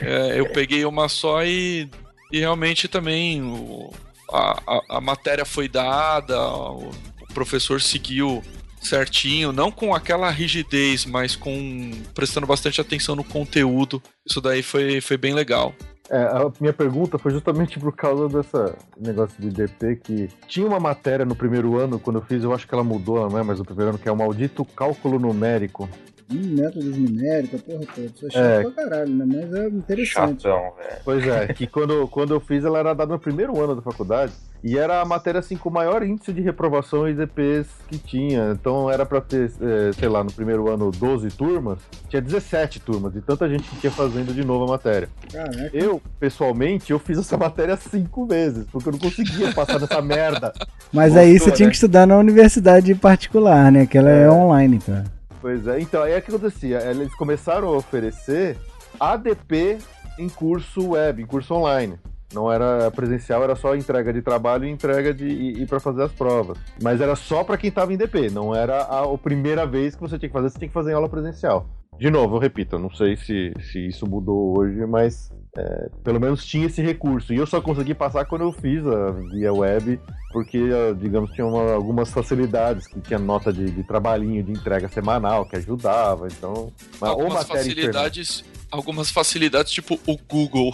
[0.00, 1.88] é, eu peguei uma só e,
[2.32, 3.92] e realmente também o,
[4.32, 6.90] a, a, a matéria foi dada, o,
[7.20, 8.42] o professor seguiu
[8.80, 14.02] certinho, não com aquela rigidez, mas com prestando bastante atenção no conteúdo.
[14.26, 15.74] Isso daí foi, foi bem legal.
[16.10, 20.80] É, a minha pergunta foi justamente por causa dessa negócio de DP que tinha uma
[20.80, 23.60] matéria no primeiro ano, quando eu fiz, eu acho que ela mudou, não é mais
[23.60, 25.88] no primeiro ano, que é o maldito cálculo numérico.
[26.32, 28.06] Hum, métodos numéricos, porra toda.
[28.06, 28.62] Isso é chato é.
[28.62, 29.24] pra caralho, né?
[29.26, 30.42] Mas é interessante.
[30.42, 31.00] Chatão, velho.
[31.04, 34.32] Pois é, que quando, quando eu fiz, ela era dada no primeiro ano da faculdade.
[34.62, 38.50] E era a matéria assim com o maior índice de reprovação e DPs que tinha.
[38.52, 41.78] Então era para ter, é, sei lá, no primeiro ano 12 turmas,
[42.08, 45.08] tinha 17 turmas, e tanta gente que ia fazendo de novo a matéria.
[45.32, 45.70] Caraca.
[45.72, 50.52] Eu, pessoalmente, eu fiz essa matéria cinco vezes, porque eu não conseguia passar nessa merda.
[50.92, 51.56] Mas Gostou, aí você né?
[51.56, 53.86] tinha que estudar na universidade particular, né?
[53.86, 55.04] Que ela é, é online, tá?
[55.40, 56.78] Pois é, então aí é que acontecia.
[56.90, 58.58] Eles começaram a oferecer
[58.98, 59.78] ADP
[60.18, 61.98] em curso web, em curso online.
[62.32, 66.12] Não era presencial, era só entrega de trabalho e entrega de e, para fazer as
[66.12, 66.58] provas.
[66.80, 70.00] Mas era só para quem estava em DP, não era a, a primeira vez que
[70.00, 71.66] você tinha que fazer, você tinha que fazer em aula presencial.
[71.98, 76.20] De novo, eu repito, eu não sei se, se isso mudou hoje, mas é, pelo
[76.20, 77.34] menos tinha esse recurso.
[77.34, 80.00] E eu só consegui passar quando eu fiz a via web,
[80.32, 80.58] porque,
[80.98, 85.56] digamos, tinha uma, algumas facilidades, que tinha nota de, de, trabalhinho, de entrega semanal, que
[85.56, 86.28] ajudava.
[86.28, 88.44] Então, algumas facilidades.
[88.70, 90.72] Algumas facilidades, tipo o Google.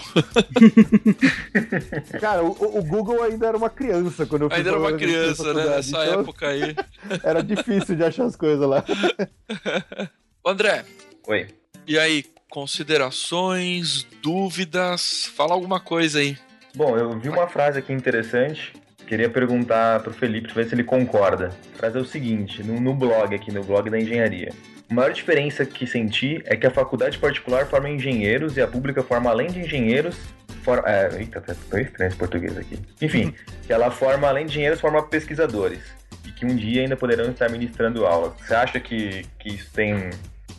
[2.21, 5.55] Cara, o, o, Google ainda era uma criança quando eu fiz Ainda era uma criança,
[5.55, 5.65] né?
[5.65, 6.77] Nessa então, época aí.
[7.25, 8.85] Era difícil de achar as coisas lá.
[10.45, 10.85] André.
[11.27, 11.49] Oi.
[11.87, 15.27] E aí, considerações, dúvidas?
[15.37, 16.37] Fala alguma coisa aí.
[16.75, 18.73] Bom, eu vi uma frase aqui interessante.
[19.07, 21.57] Queria perguntar pro Felipe ver se ele concorda.
[21.75, 24.53] A frase é o seguinte, no, no blog aqui, no blog da engenharia.
[24.89, 29.03] A maior diferença que senti é que a faculdade particular forma engenheiros e a pública
[29.03, 30.17] forma, além de engenheiros,
[30.63, 30.83] for...
[30.87, 32.79] é, eita, tá tão estranho esse português aqui.
[33.03, 33.35] Enfim,
[33.67, 35.81] que ela forma, além de engenheiros, forma pesquisadores.
[36.25, 38.33] E que um dia ainda poderão estar ministrando aulas.
[38.41, 40.11] Você acha que, que isso tem,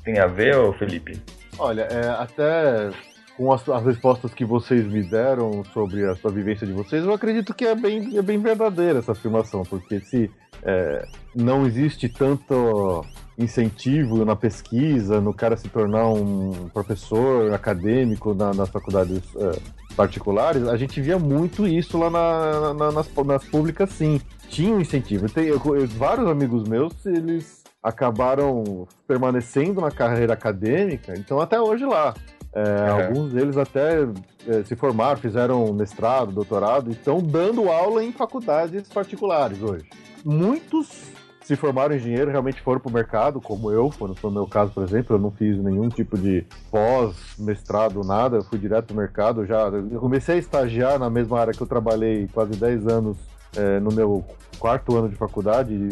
[0.08, 1.22] tem a ver, Felipe?
[1.60, 2.92] Olha, é, até
[3.36, 7.14] com as, as, respostas que vocês me deram sobre a sua vivência de vocês, eu
[7.14, 10.32] acredito que é bem, é bem verdadeira essa afirmação, porque se
[10.64, 11.06] é,
[11.36, 13.06] não existe tanto
[13.38, 19.60] incentivo na pesquisa, no cara se tornar um professor acadêmico na, nas faculdades é,
[19.94, 24.22] particulares, a gente via muito isso lá na, na, nas, nas públicas, sim.
[24.48, 25.30] Tinha um incentivo.
[25.30, 31.86] Tem, eu, eu, vários amigos meus, eles acabaram permanecendo na carreira acadêmica, então até hoje
[31.86, 32.14] lá.
[32.54, 33.06] É, uhum.
[33.06, 34.00] Alguns deles até
[34.48, 39.86] é, se formaram, fizeram mestrado, doutorado, e estão dando aula em faculdades particulares hoje.
[40.26, 41.12] Muitos
[41.48, 44.46] se formaram em engenheiro, realmente foram para o mercado, como eu, quando foi o meu
[44.46, 48.88] caso, por exemplo, eu não fiz nenhum tipo de pós, mestrado, nada, eu fui direto
[48.88, 52.52] para o mercado, já eu comecei a estagiar na mesma área que eu trabalhei quase
[52.52, 53.18] 10 anos
[53.56, 54.26] é, no meu
[54.60, 55.88] quarto ano de faculdade,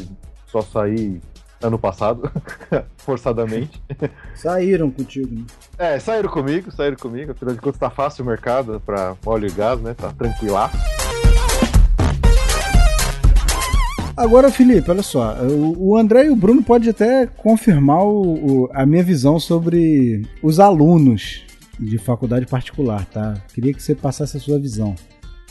[0.45, 1.21] só saí
[1.61, 2.29] ano passado,
[2.97, 3.81] forçadamente.
[4.35, 5.45] Saíram contigo, né?
[5.77, 7.31] É, saíram comigo, saíram comigo.
[7.31, 9.93] Afinal de contas, tá fácil o mercado para óleo e gás, né?
[9.93, 10.69] Tá tranquila.
[14.17, 15.35] Agora, Felipe, olha só.
[15.77, 20.59] O, André e o Bruno podem até confirmar o, o, a minha visão sobre os
[20.59, 21.43] alunos
[21.77, 23.33] de faculdade particular, tá?
[23.53, 24.95] Queria que você passasse a sua visão.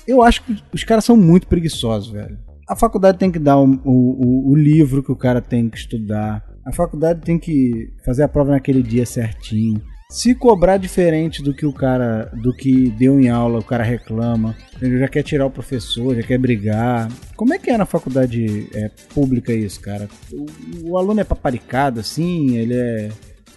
[0.09, 3.81] Eu acho que os caras são muito preguiçosos, velho a faculdade tem que dar o,
[3.85, 6.45] o, o, livro que o cara tem que estudar.
[6.65, 9.81] A faculdade tem que fazer a prova naquele dia certinho.
[10.11, 14.55] Se cobrar diferente do que o cara, do que deu em aula, o cara reclama.
[14.81, 17.11] Ele já quer tirar o professor, já quer brigar.
[17.37, 20.09] Como é que é na faculdade é, pública isso, cara?
[20.33, 23.09] O, o, aluno é paparicado assim, ele é,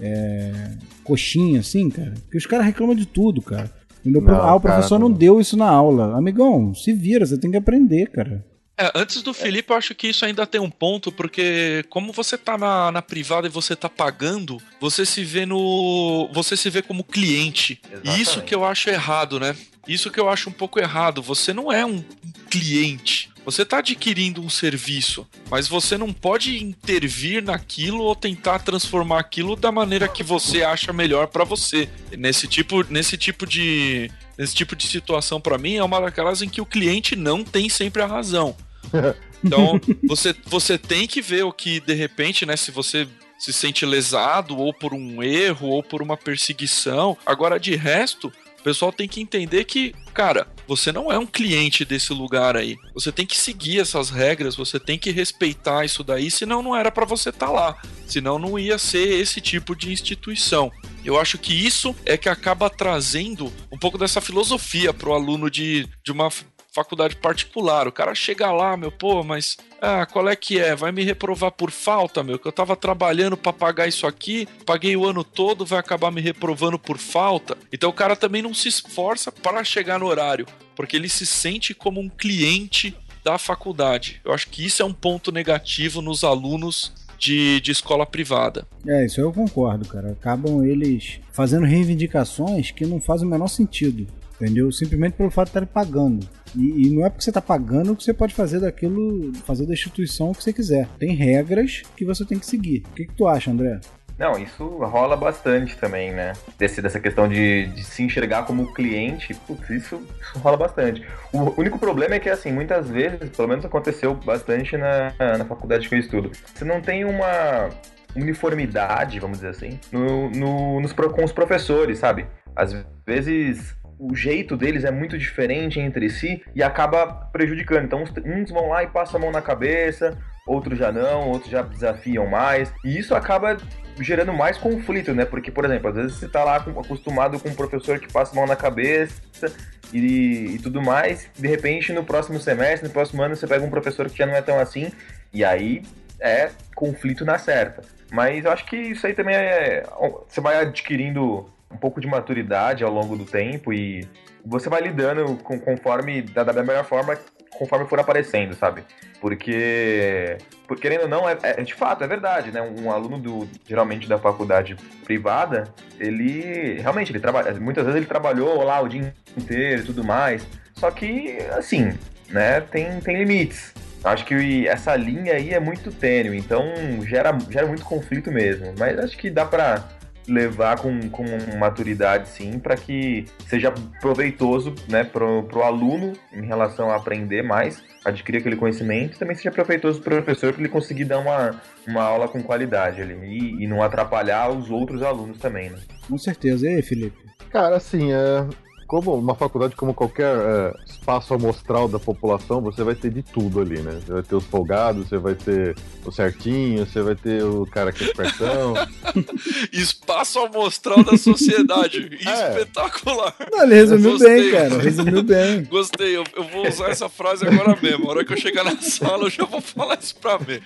[0.02, 0.72] é
[1.04, 2.14] coxinha assim, cara?
[2.22, 3.70] Porque os caras reclamam de tudo, cara.
[4.04, 6.18] Não, ah, o professor cara, não deu isso na aula.
[6.18, 8.44] Amigão, se vira, você tem que aprender, cara.
[8.80, 12.38] É, antes do Felipe, eu acho que isso ainda tem um ponto, porque como você
[12.38, 16.30] tá na, na privada e você tá pagando, você se vê no.
[16.32, 17.82] Você se vê como cliente.
[17.92, 18.22] Exatamente.
[18.22, 19.56] Isso que eu acho errado, né?
[19.88, 21.24] Isso que eu acho um pouco errado.
[21.24, 22.04] Você não é um
[22.52, 23.32] cliente.
[23.44, 29.56] Você está adquirindo um serviço, mas você não pode intervir naquilo ou tentar transformar aquilo
[29.56, 31.88] da maneira que você acha melhor para você.
[32.18, 36.50] Nesse tipo, nesse tipo de, nesse tipo de situação para mim é uma daquelas em
[36.50, 38.54] que o cliente não tem sempre a razão.
[39.44, 43.08] Então, você, você tem que ver o que, de repente, né, se você
[43.38, 47.16] se sente lesado, ou por um erro, ou por uma perseguição.
[47.26, 51.86] Agora, de resto, o pessoal tem que entender que, cara, você não é um cliente
[51.86, 52.76] desse lugar aí.
[52.94, 56.92] Você tem que seguir essas regras, você tem que respeitar isso daí, senão não era
[56.92, 57.82] para você estar tá lá.
[58.08, 60.72] Senão não ia ser esse tipo de instituição.
[61.06, 65.88] Eu acho que isso é que acaba trazendo um pouco dessa filosofia pro aluno de,
[66.04, 66.30] de uma
[66.72, 67.88] faculdade particular.
[67.88, 70.76] O cara chega lá, meu, pô, mas ah, qual é que é?
[70.76, 72.38] Vai me reprovar por falta, meu?
[72.38, 76.22] Que eu tava trabalhando para pagar isso aqui, paguei o ano todo, vai acabar me
[76.22, 77.58] reprovando por falta.
[77.72, 80.46] Então o cara também não se esforça para chegar no horário,
[80.76, 84.22] porque ele se sente como um cliente da faculdade.
[84.24, 88.66] Eu acho que isso é um ponto negativo nos alunos de, de escola privada.
[88.88, 90.12] É, isso eu concordo, cara.
[90.12, 94.08] Acabam eles fazendo reivindicações que não fazem o menor sentido.
[94.40, 94.72] Entendeu?
[94.72, 96.28] Simplesmente pelo fato de estarem pagando.
[96.56, 99.74] E, e, não é porque você está pagando que você pode fazer daquilo, fazer da
[99.74, 100.88] instituição o que você quiser.
[101.00, 102.84] Tem regras que você tem que seguir.
[102.92, 103.80] O que, que tu acha, André?
[104.18, 106.34] Não, isso rola bastante também, né?
[106.58, 111.06] Desse, dessa questão de, de se enxergar como cliente, putz, isso, isso, rola bastante.
[111.32, 115.88] O único problema é que, assim, muitas vezes, pelo menos aconteceu bastante na, na faculdade
[115.88, 117.70] que eu estudo, você não tem uma
[118.16, 122.26] uniformidade, vamos dizer assim, no, no, nos, com os professores, sabe?
[122.56, 122.76] Às
[123.06, 127.86] vezes o jeito deles é muito diferente entre si e acaba prejudicando.
[127.86, 131.62] Então, uns vão lá e passam a mão na cabeça, outros já não, outros já
[131.62, 132.72] desafiam mais.
[132.84, 133.58] E isso acaba
[134.00, 135.26] gerando mais conflito, né?
[135.26, 138.36] Porque, por exemplo, às vezes você tá lá acostumado com um professor que passa a
[138.36, 139.52] mão na cabeça
[139.92, 143.70] e, e tudo mais, de repente no próximo semestre, no próximo ano, você pega um
[143.70, 144.92] professor que já não é tão assim,
[145.34, 145.82] e aí
[146.20, 147.82] é conflito na certa.
[148.12, 149.84] Mas eu acho que isso aí também é.
[150.28, 154.08] Você vai adquirindo um pouco de maturidade ao longo do tempo e
[154.46, 157.18] você vai lidando com, conforme da, da melhor forma
[157.58, 158.84] conforme for aparecendo, sabe?
[159.20, 160.38] Porque,
[160.68, 162.62] porque querendo ou não, é, é, de fato, é verdade, né?
[162.62, 168.64] Um aluno do geralmente da faculdade privada, ele realmente ele trabalha, muitas vezes ele trabalhou
[168.64, 170.48] lá o dia inteiro e tudo mais.
[170.76, 171.98] Só que assim,
[172.30, 173.74] né, tem, tem limites.
[174.04, 176.64] Acho que essa linha aí é muito tênue, então
[177.02, 178.74] gera, gera muito conflito mesmo.
[178.78, 179.84] Mas acho que dá pra
[180.28, 181.24] levar com, com
[181.58, 187.82] maturidade, sim, para que seja proveitoso né, pro, pro aluno em relação a aprender mais,
[188.04, 192.04] adquirir aquele conhecimento, e também seja proveitoso pro professor para ele conseguir dar uma, uma
[192.04, 195.80] aula com qualidade ali e, e não atrapalhar os outros alunos também, né?
[196.08, 196.70] Com certeza.
[196.70, 197.18] E aí, Felipe?
[197.50, 198.46] Cara, assim, é,
[198.88, 203.60] como uma faculdade como qualquer é, espaço amostral da população, você vai ter de tudo
[203.60, 204.00] ali, né?
[204.00, 205.76] Você vai ter os folgados, você vai ter
[206.06, 208.76] o certinho, você vai ter o cara que é espertão.
[209.74, 212.10] espaço amostral da sociedade.
[212.26, 212.50] é.
[212.50, 213.36] Espetacular.
[213.52, 214.42] Não, ele resumiu Gostei.
[214.42, 214.82] bem, cara.
[214.82, 215.64] Resumiu bem.
[215.70, 216.16] Gostei.
[216.16, 218.08] Eu, eu, vou usar essa frase agora mesmo.
[218.08, 220.64] A hora que eu chegar na sala, eu já vou falar isso pra ver.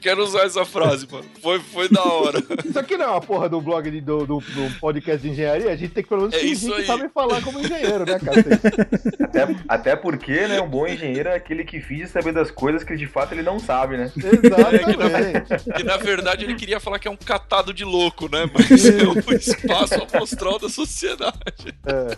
[0.00, 1.24] Quero usar essa frase, mano.
[1.42, 2.42] Foi, foi da hora.
[2.64, 5.70] Isso aqui não é uma porra do blog de, do, do, do podcast de engenharia.
[5.70, 8.44] A gente tem que pelo menos é fingir que sabe falar como engenheiro, né, cara?
[9.24, 12.96] Até, até porque, né, um bom engenheiro é aquele que finge saber das coisas que
[12.96, 14.12] de fato ele não sabe, né?
[14.16, 14.88] Exatamente.
[14.88, 18.28] É, que, na, que, na, verdade ele queria falar que é um catado de louco,
[18.30, 18.48] né?
[18.52, 21.74] Mas é o espaço amostral da sociedade.
[21.86, 22.16] É.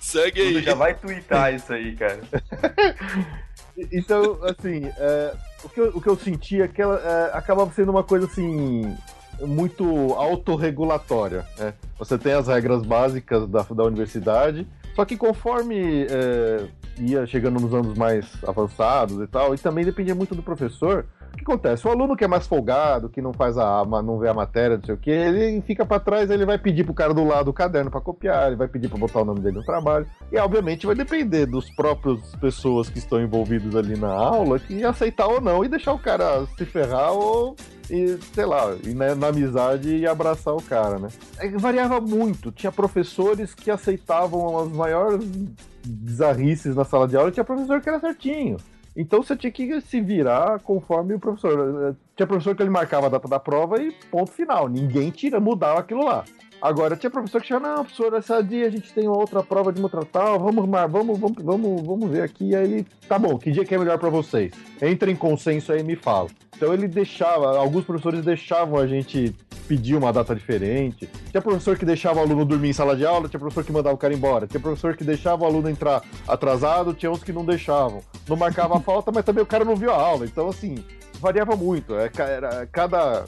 [0.00, 0.62] Segue aí.
[0.62, 2.20] já vai twittar isso aí, cara.
[3.92, 7.72] Então, assim, é, o, que eu, o que eu senti é que ela é, acabava
[7.72, 8.96] sendo uma coisa assim
[9.40, 9.84] muito
[10.14, 11.44] autorregulatória.
[11.58, 11.74] Né?
[11.98, 16.66] Você tem as regras básicas da, da universidade, só que conforme é,
[16.98, 21.36] ia chegando nos anos mais avançados e tal, e também dependia muito do professor, o
[21.36, 21.86] que acontece?
[21.86, 24.84] O aluno que é mais folgado, que não faz a, não vê a matéria, não
[24.84, 27.52] sei o que, ele fica para trás, ele vai pedir pro cara do lado o
[27.52, 30.06] caderno para copiar, ele vai pedir para botar o nome dele no trabalho.
[30.32, 35.28] E obviamente vai depender dos próprios pessoas que estão envolvidos ali na aula que aceitar
[35.28, 37.54] ou não e deixar o cara se ferrar ou
[37.90, 41.08] e, sei lá, ir na, na, amizade e abraçar o cara, né?
[41.38, 42.52] É, variava muito.
[42.52, 45.24] Tinha professores que aceitavam as maiores
[45.84, 48.58] bizarrices na sala de aula e tinha professor que era certinho.
[48.96, 51.96] Então você tinha que se virar conforme o professor.
[52.16, 54.68] Tinha professor que ele marcava a data da prova e ponto final.
[54.68, 56.24] Ninguém tira, mudava aquilo lá.
[56.60, 59.80] Agora, tinha professor que chama, não, professor, essa dia a gente tem outra prova de
[59.80, 62.54] outra tal, vamos, vamos, vamos, vamos, vamos ver aqui.
[62.54, 64.52] Aí, tá bom, que dia que é melhor para vocês?
[64.82, 66.28] Entra em consenso aí e me fala.
[66.56, 69.32] Então ele deixava, alguns professores deixavam a gente
[69.68, 71.08] pedir uma data diferente.
[71.30, 73.94] Tinha professor que deixava o aluno dormir em sala de aula, tinha professor que mandava
[73.94, 74.46] o cara embora.
[74.46, 78.02] Tinha professor que deixava o aluno entrar atrasado, tinha uns que não deixavam.
[78.26, 80.24] Não marcava a falta, mas também o cara não viu a aula.
[80.24, 80.82] Então, assim,
[81.20, 81.94] variava muito.
[81.94, 83.26] É, era, cada,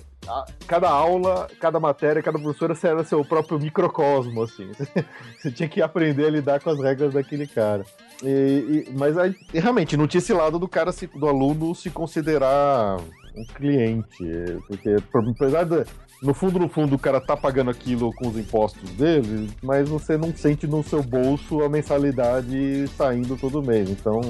[0.66, 4.71] cada aula, cada matéria, cada professora era seu próprio microcosmo, assim.
[5.39, 7.85] Você tinha que aprender a lidar com as regras daquele cara.
[8.23, 11.91] E, e, mas aí, realmente, não tinha esse lado do cara, se, do aluno se
[11.91, 12.99] considerar
[13.35, 14.25] um cliente.
[14.66, 14.97] Porque,
[15.33, 15.85] apesar de,
[16.23, 20.18] no fundo, no fundo, o cara tá pagando aquilo com os impostos dele, mas você
[20.18, 23.89] não sente no seu bolso a mensalidade saindo todo mês.
[23.89, 24.21] Então,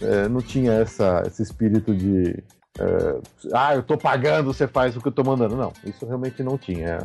[0.00, 2.42] é, não tinha essa, esse espírito de.
[2.78, 3.20] É,
[3.52, 5.56] ah, eu tô pagando, você faz o que eu tô mandando.
[5.56, 6.98] Não, isso realmente não tinha.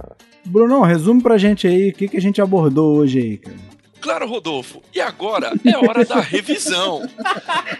[0.45, 3.80] Bruno, resume pra gente aí o que, que a gente abordou hoje aí, cara.
[4.01, 4.81] Claro, Rodolfo.
[4.93, 7.07] E agora é hora da revisão.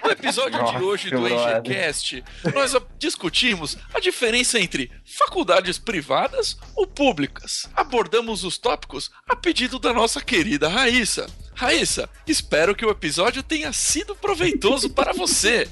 [0.04, 6.86] No episódio Nossa, de hoje do EngCast, nós discutimos a diferença entre faculdades privadas ou
[6.86, 7.68] públicas.
[7.76, 11.28] Abordamos os tópicos a pedido da nossa querida Raíssa.
[11.54, 15.68] Raíssa, espero que o episódio tenha sido proveitoso para você.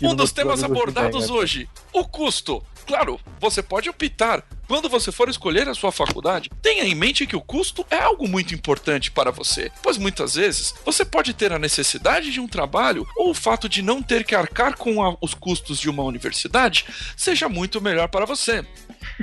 [0.00, 2.64] Um dos temas abordados hoje: o custo.
[2.86, 7.36] Claro, você pode optar quando você for escolher a sua faculdade, tenha em mente que
[7.36, 11.58] o custo é algo muito importante para você, pois muitas vezes você pode ter a
[11.58, 15.34] necessidade de um trabalho ou o fato de não ter que arcar com a, os
[15.34, 18.64] custos de uma universidade seja muito melhor para você.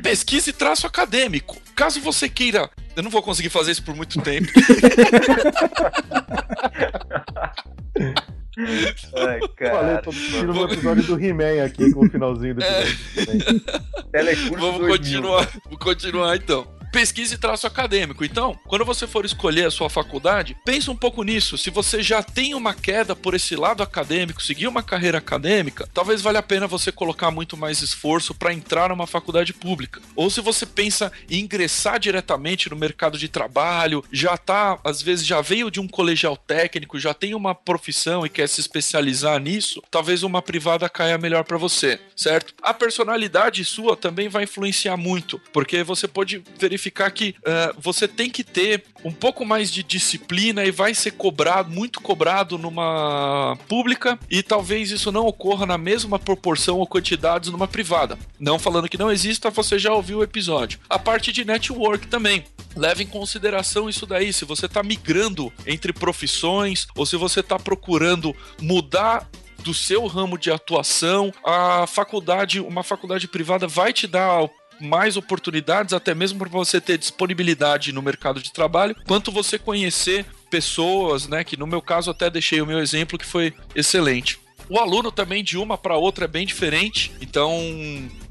[0.04, 1.58] Pesquise traço acadêmico.
[1.76, 2.70] Caso você queira.
[2.96, 4.52] Eu não vou conseguir fazer isso por muito tempo.
[9.16, 9.76] Ai, cara.
[9.76, 13.62] Falei, tô assistindo no episódio do He-Man aqui com o finalzinho do episódio.
[14.14, 14.36] É.
[14.58, 16.79] Vamos continuar, vamos continuar então.
[16.92, 18.26] Pesquisa e traço acadêmico.
[18.26, 21.58] Então, quando você for escolher a sua faculdade, pense um pouco nisso.
[21.58, 26.22] Se você já tem uma queda por esse lado acadêmico, seguir uma carreira acadêmica, talvez
[26.22, 30.02] valha a pena você colocar muito mais esforço para entrar numa faculdade pública.
[30.16, 35.26] Ou se você pensa em ingressar diretamente no mercado de trabalho, já tá, às vezes
[35.26, 39.82] já veio de um colegial técnico, já tem uma profissão e quer se especializar nisso,
[39.92, 42.54] talvez uma privada caia melhor para você, certo?
[42.62, 46.79] A personalidade sua também vai influenciar muito, porque você pode verificar
[47.14, 51.70] que uh, você tem que ter um pouco mais de disciplina e vai ser cobrado,
[51.70, 57.68] muito cobrado numa pública e talvez isso não ocorra na mesma proporção ou quantidades numa
[57.68, 58.18] privada.
[58.40, 60.80] Não falando que não exista, você já ouviu o episódio.
[60.90, 62.44] A parte de network também.
[62.76, 64.32] Leve em consideração isso daí.
[64.32, 69.28] Se você está migrando entre profissões ou se você está procurando mudar
[69.60, 74.50] do seu ramo de atuação, a faculdade, uma faculdade privada vai te dar
[74.80, 80.26] mais oportunidades, até mesmo para você ter disponibilidade no mercado de trabalho, quanto você conhecer
[80.50, 81.44] pessoas, né?
[81.44, 84.40] Que no meu caso até deixei o meu exemplo que foi excelente.
[84.70, 87.60] O aluno também de uma para outra é bem diferente, então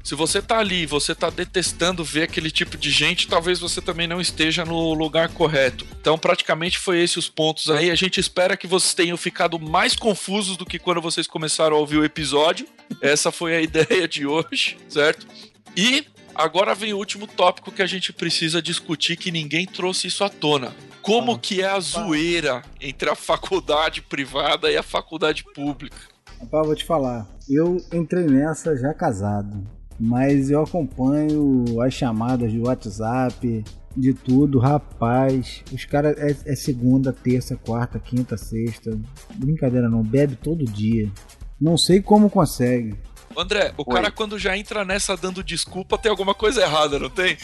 [0.09, 4.07] se você tá ali, você tá detestando ver aquele tipo de gente, talvez você também
[4.07, 5.85] não esteja no lugar correto.
[5.99, 7.91] Então, praticamente foi esses os pontos aí.
[7.91, 11.79] A gente espera que vocês tenham ficado mais confusos do que quando vocês começaram a
[11.79, 12.65] ouvir o episódio.
[13.01, 15.27] Essa foi a ideia de hoje, certo?
[15.75, 16.05] E
[16.39, 20.29] agora vem o último tópico que a gente precisa discutir que ninguém trouxe isso à
[20.29, 20.73] tona.
[21.01, 25.97] Como ah, que é a zoeira entre a faculdade privada e a faculdade pública?
[26.39, 27.27] Rapaz, vou te falar.
[27.49, 29.67] Eu entrei nessa já casado,
[29.99, 33.63] mas eu acompanho as chamadas de WhatsApp,
[33.95, 35.63] de tudo, rapaz.
[35.73, 38.97] Os caras é, é, segunda, terça, quarta, quinta, sexta.
[39.35, 41.11] Brincadeira não, bebe todo dia.
[41.59, 42.95] Não sei como consegue.
[43.37, 43.95] André, o Oi.
[43.95, 47.37] cara quando já entra nessa dando desculpa tem alguma coisa errada, não tem?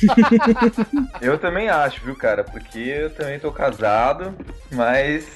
[1.22, 2.44] eu também acho, viu, cara?
[2.44, 4.36] Porque eu também tô casado,
[4.72, 5.28] mas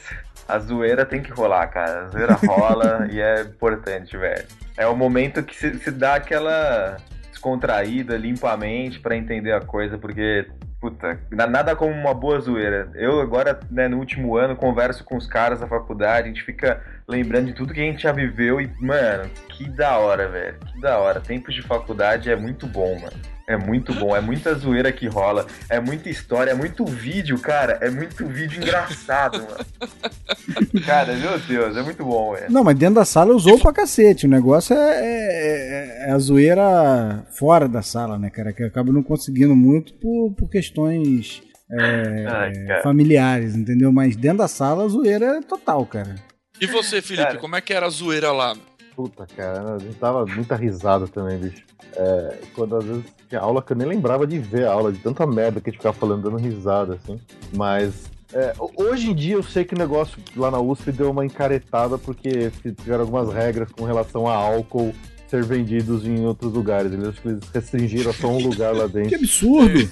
[0.48, 2.06] a zoeira tem que rolar, cara.
[2.06, 4.46] A zoeira rola e é importante, velho.
[4.76, 6.98] É o momento que se, se dá aquela
[7.30, 10.48] descontraída, limpamente, para entender a coisa, porque
[10.80, 12.90] puta, nada como uma boa zoeira.
[12.96, 16.82] Eu agora, né, no último ano, converso com os caras da faculdade, a gente fica
[17.10, 20.60] lembrando de tudo que a gente já viveu e, mano, que da hora, velho.
[20.60, 21.20] Que da hora.
[21.20, 23.18] Tempos de faculdade é muito bom, mano.
[23.48, 27.80] É muito bom, é muita zoeira que rola, é muita história, é muito vídeo, cara.
[27.82, 30.84] É muito vídeo engraçado, mano.
[30.86, 32.52] cara, meu Deus, é muito bom, velho.
[32.52, 34.28] Não, mas dentro da sala usou pra cacete.
[34.28, 38.54] O negócio é, é, é, a zoeira fora da sala, né, cara?
[38.54, 41.42] Que acaba não conseguindo muito por, por questões
[41.72, 43.92] é, Ai, familiares, entendeu?
[43.92, 46.29] Mas dentro da sala a zoeira é total, cara.
[46.60, 48.56] E você, Felipe, cara, como é que era a zoeira lá?
[48.96, 51.64] Puta, cara, a gente tava muita risada também, bicho.
[51.96, 55.00] É, quando às vezes tinha aula que eu nem lembrava de ver a aula, de
[55.00, 57.20] tanta merda que a gente ficava falando, dando risada, assim.
[57.54, 61.26] Mas é, hoje em dia eu sei que o negócio lá na USP deu uma
[61.26, 64.94] encaretada porque tiveram algumas regras com relação a álcool
[65.30, 66.92] ser vendidos em outros lugares.
[66.92, 69.10] Eles, acho que eles restringiram só um lugar lá dentro.
[69.10, 69.92] Que absurdo!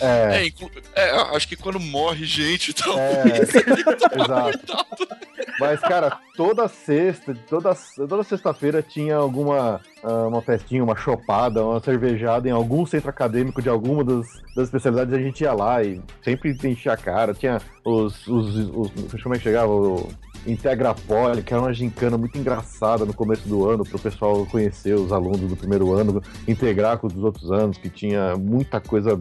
[0.00, 0.52] É, é,
[0.96, 2.98] é acho que quando morre gente e tal.
[2.98, 3.22] É,
[4.22, 4.86] exato.
[5.58, 11.80] Mas, cara, toda sexta, toda, toda sexta-feira tinha alguma uh, uma festinha, uma chopada, uma
[11.80, 15.14] cervejada em algum centro acadêmico de alguma das, das especialidades.
[15.14, 17.34] A gente ia lá e sempre enchia a cara.
[17.34, 18.26] Tinha os.
[18.26, 19.72] os, os, os como é que chegava?
[19.72, 20.08] O,
[20.46, 24.46] Integra Poli, que era uma gincana muito engraçada no começo do ano, para o pessoal
[24.46, 28.80] conhecer os alunos do primeiro ano, integrar com os dos outros anos, que tinha muita
[28.80, 29.20] coisa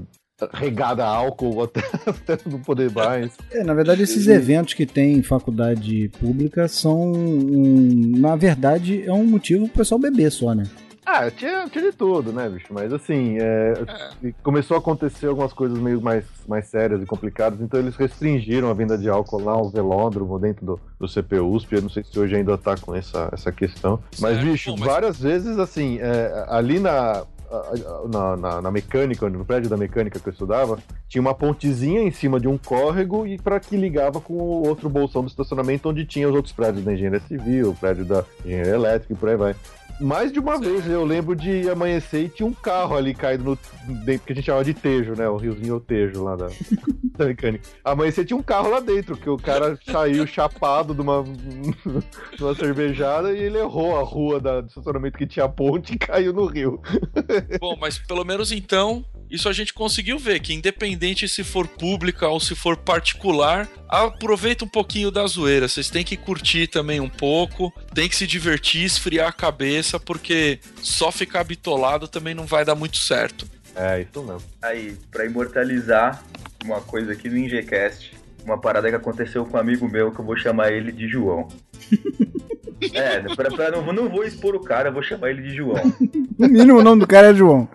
[0.52, 3.32] regada a álcool até, até não poder mais.
[3.52, 9.14] É, na verdade, esses eventos que tem em faculdade pública são, um, na verdade, é
[9.14, 10.64] um motivo pro pessoal beber só, né?
[11.06, 12.68] Ah, tinha, tinha de tudo, né, bicho?
[12.72, 13.74] Mas assim, é,
[14.24, 14.34] é.
[14.42, 18.74] começou a acontecer algumas coisas meio mais, mais sérias e complicadas, então eles restringiram a
[18.74, 21.76] venda de álcool lá ao velódromo dentro do, do CPUSP.
[21.76, 24.00] Eu não sei se hoje ainda tá com essa, essa questão.
[24.20, 24.90] Mas, bicho, Bom, mas...
[24.90, 27.26] várias vezes, assim, é, ali na,
[28.12, 32.12] na, na, na, mecânica, no prédio da mecânica que eu estudava, tinha uma pontezinha em
[32.12, 36.06] cima de um córrego e para que ligava com o outro bolsão do estacionamento onde
[36.06, 39.36] tinha os outros prédios da engenharia civil, o prédio da engenharia elétrica e por aí
[39.36, 39.56] vai
[40.04, 43.58] mais de uma vez eu lembro de amanhecer e tinha um carro ali caído no.
[44.04, 45.28] dentro, que a gente chama de Tejo, né?
[45.30, 46.48] O riozinho Tejo lá da,
[47.18, 47.64] da mecânica.
[47.84, 51.24] Amanhecer tinha um carro lá dentro, que o cara saiu chapado de uma,
[52.36, 55.98] de uma cervejada e ele errou a rua da, do estacionamento que tinha ponte e
[55.98, 56.82] caiu no rio.
[57.60, 62.28] Bom, mas pelo menos então isso a gente conseguiu ver que independente se for pública
[62.28, 65.68] ou se for particular, aproveita um pouquinho da zoeira.
[65.68, 70.60] Vocês têm que curtir também um pouco, tem que se divertir, esfriar a cabeça, porque
[70.82, 73.48] só ficar bitolado também não vai dar muito certo.
[73.76, 74.44] É, isso mesmo.
[74.62, 76.24] Aí, pra imortalizar
[76.64, 78.14] uma coisa aqui no Ingecast,
[78.46, 81.48] uma parada que aconteceu com um amigo meu que eu vou chamar ele de João.
[82.94, 85.82] é, pra, pra não, não vou expor o cara, eu vou chamar ele de João.
[86.38, 87.68] No mínimo o nome do cara é João.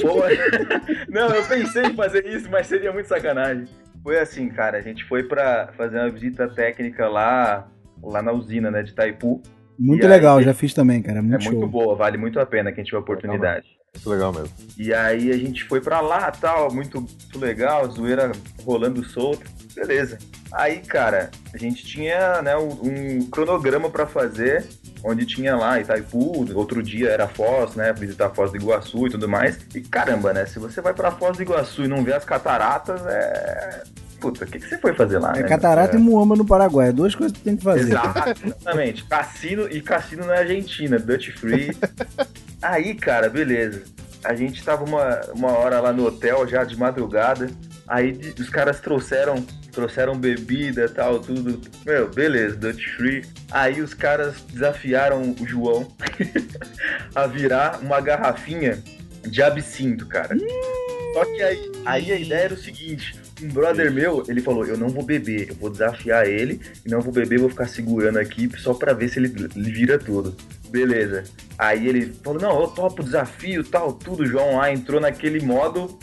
[0.00, 0.38] Foi...
[1.08, 3.64] Não, eu pensei em fazer isso, mas seria muito sacanagem.
[4.02, 7.68] Foi assim, cara, a gente foi pra fazer uma visita técnica lá,
[8.02, 9.42] lá na usina, né, de Taipu.
[9.78, 11.18] Muito E legal, aí- já fiz também, cara.
[11.18, 11.68] É Muito muito show.
[11.68, 13.66] boa, vale muito a pena quem tiver oportunidade.
[13.94, 14.48] Muito legal mesmo.
[14.78, 18.32] E aí a gente foi pra lá, tal, muito, muito legal, zoeira
[18.64, 19.42] rolando solto,
[19.74, 20.18] beleza.
[20.52, 24.66] Aí, cara, a gente tinha, né, um, cronograma pra fazer,
[25.02, 29.28] onde tinha lá Itaipu, outro dia era Foz, né, visitar Foz do Iguaçu e tudo
[29.28, 29.58] mais.
[29.74, 33.00] E caramba, né, se você vai pra Foz do Iguaçu e não vê as cataratas,
[33.06, 33.82] é...
[34.20, 35.48] Puta, o que, que você foi fazer lá, É né?
[35.48, 36.90] Catarata e Muamba no Paraguai.
[36.90, 37.90] É duas coisas que tem que fazer.
[37.90, 39.02] Exatamente.
[39.02, 41.76] Cassino e cassino na Argentina, Dutch Free.
[42.62, 43.82] Aí, cara, beleza.
[44.22, 47.50] A gente tava uma, uma hora lá no hotel, já de madrugada.
[47.88, 51.60] Aí os caras trouxeram trouxeram bebida tal, tudo.
[51.84, 53.24] Meu, beleza, Dutch Free.
[53.50, 55.88] Aí os caras desafiaram o João
[57.14, 58.82] a virar uma garrafinha
[59.26, 60.36] de absinto, cara.
[61.14, 64.76] Só que aí, aí a ideia era o seguinte: um brother meu, ele falou: Eu
[64.76, 68.50] não vou beber, eu vou desafiar ele, e não vou beber, vou ficar segurando aqui
[68.58, 70.34] só pra ver se ele, ele vira tudo.
[70.70, 71.24] Beleza.
[71.58, 74.24] Aí ele falou: Não, eu topo o desafio, tal, tudo.
[74.24, 75.98] João lá entrou naquele modo,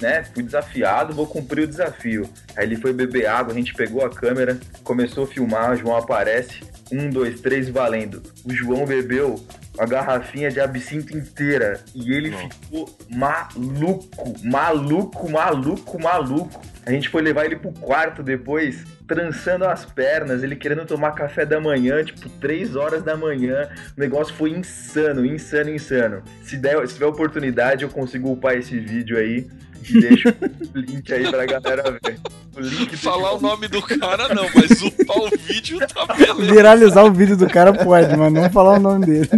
[0.00, 0.24] né?
[0.24, 2.28] Fui desafiado, vou cumprir o desafio.
[2.56, 5.96] Aí ele foi beber água, a gente pegou a câmera, começou a filmar, o João
[5.96, 6.62] aparece.
[6.90, 8.22] Um, dois, três, valendo.
[8.44, 9.42] O João bebeu
[9.78, 11.80] a garrafinha de absinto inteira.
[11.94, 16.60] E ele ficou maluco, maluco, maluco, maluco.
[16.84, 21.46] A gente foi levar ele pro quarto depois, trançando as pernas, ele querendo tomar café
[21.46, 23.68] da manhã, tipo, três horas da manhã.
[23.96, 26.22] O negócio foi insano, insano, insano.
[26.42, 29.48] Se, der, se tiver oportunidade, eu consigo upar esse vídeo aí.
[29.88, 32.18] E deixo o link aí pra galera ver.
[32.56, 36.52] O link Falar o nome do cara não, mas upar o vídeo tá beleza.
[36.52, 39.28] Viralizar o vídeo do cara pode, mas não falar o nome dele.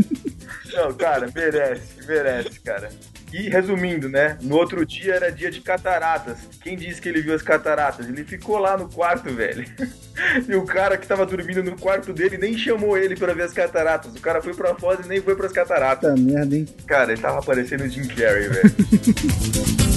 [0.73, 2.89] Não, cara, merece, merece, cara.
[3.33, 4.39] E resumindo, né?
[4.43, 6.39] No outro dia era dia de cataratas.
[6.63, 8.09] Quem disse que ele viu as cataratas?
[8.09, 9.65] Ele ficou lá no quarto, velho.
[10.49, 13.53] E o cara que tava dormindo no quarto dele nem chamou ele pra ver as
[13.53, 14.15] cataratas.
[14.15, 16.09] O cara foi pra Foz e nem foi pras cataratas.
[16.09, 16.69] Puta merda, hein?
[16.87, 18.75] Cara, ele tava parecendo o Jim Carrey, velho.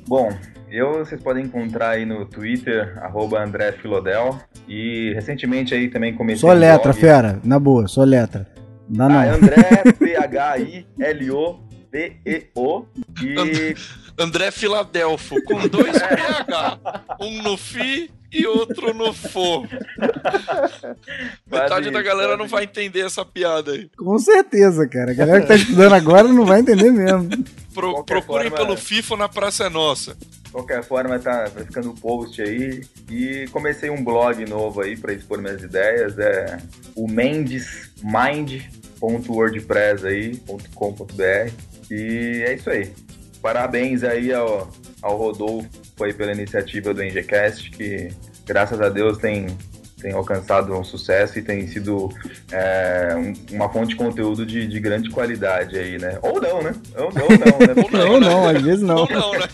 [0.07, 0.29] Bom,
[0.71, 4.39] eu vocês podem encontrar aí no Twitter, arroba André Filodel.
[4.67, 6.99] E recentemente aí também comecei Só letra, blog.
[6.99, 7.39] fera.
[7.43, 8.47] Na boa, só letra.
[8.87, 9.35] Dá Ah, é não.
[9.37, 9.55] André,
[11.41, 12.85] P-H-I-L-O-D-E-O.
[13.21, 13.75] E
[14.17, 16.79] André Filadelfo, com dois PH.
[17.19, 19.63] Um no FI e outro no FO.
[21.49, 23.89] Metade Quase da isso, galera quase não vai entender essa piada aí.
[23.97, 25.11] Com certeza, cara.
[25.11, 27.29] A galera que tá estudando agora não vai entender mesmo.
[27.73, 30.15] Pro- procurem forma- pelo FIFA na Praça é Nossa.
[30.51, 32.81] De qualquer forma, tá, vai ficando o post aí.
[33.09, 36.19] E comecei um blog novo aí para expor minhas ideias.
[36.19, 36.57] É
[36.93, 40.35] o mendesmind.wordpress aí,
[40.75, 41.53] .com.br.
[41.89, 42.91] E é isso aí.
[43.41, 44.69] Parabéns aí ao,
[45.01, 45.69] ao Rodolfo
[46.01, 48.09] aí pela iniciativa do NGCast, que
[48.45, 49.47] graças a Deus tem
[50.01, 52.09] tem alcançado um sucesso e tem sido
[52.51, 56.17] é, um, uma fonte de conteúdo de, de, grande qualidade aí, né?
[56.23, 56.73] Ou não, né?
[56.97, 57.37] Ou, ou não, né?
[58.09, 59.01] ou não, não, às vezes não.
[59.01, 59.45] Ou não, né?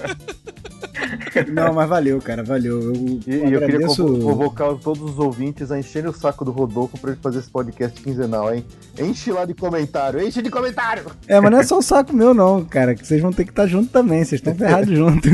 [1.52, 2.82] Não, mas valeu, cara, valeu.
[2.82, 2.94] Eu,
[3.26, 7.12] e, eu, eu queria convocar todos os ouvintes a encherem o saco do Rodolfo pra
[7.12, 8.66] ele fazer esse podcast quinzenal, hein?
[9.00, 11.06] Enche lá de comentário, enche de comentário!
[11.28, 13.52] É, mas não é só o saco meu, não, cara, que vocês vão ter que
[13.52, 15.28] estar junto também, vocês estão ferrados junto.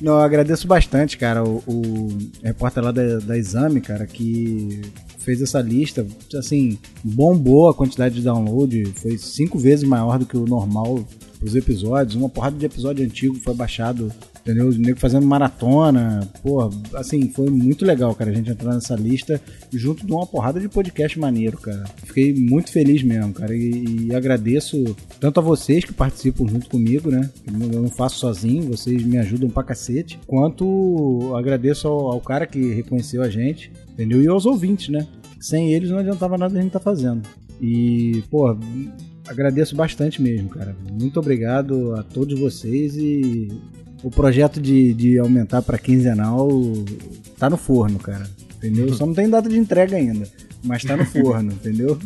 [0.00, 4.82] Não, eu agradeço bastante, cara, o, o repórter lá da, da Exame, cara, que
[5.18, 6.06] fez essa lista,
[6.36, 11.02] assim, bombou a quantidade de download, foi cinco vezes maior do que o normal
[11.42, 14.12] os episódios, uma porrada de episódio antigo foi baixado
[14.44, 14.68] entendeu?
[14.68, 19.40] Os nego fazendo maratona, pô, assim, foi muito legal, cara, a gente entrar nessa lista
[19.72, 21.84] junto de uma porrada de podcast maneiro, cara.
[22.04, 27.10] Fiquei muito feliz mesmo, cara, e, e agradeço tanto a vocês que participam junto comigo,
[27.10, 27.30] né?
[27.72, 32.74] Eu não faço sozinho, vocês me ajudam pra cacete, quanto agradeço ao, ao cara que
[32.74, 34.22] reconheceu a gente, entendeu?
[34.22, 35.06] E aos ouvintes, né?
[35.40, 37.22] Sem eles não adiantava nada a gente tá fazendo.
[37.60, 38.56] E, pô,
[39.26, 40.76] agradeço bastante mesmo, cara.
[40.90, 43.48] Muito obrigado a todos vocês e
[44.04, 46.48] o projeto de, de aumentar para quinzenal
[47.38, 48.28] tá no forno, cara.
[48.58, 48.92] Entendeu?
[48.92, 50.28] Só não tem data de entrega ainda,
[50.62, 51.98] mas tá no forno, entendeu?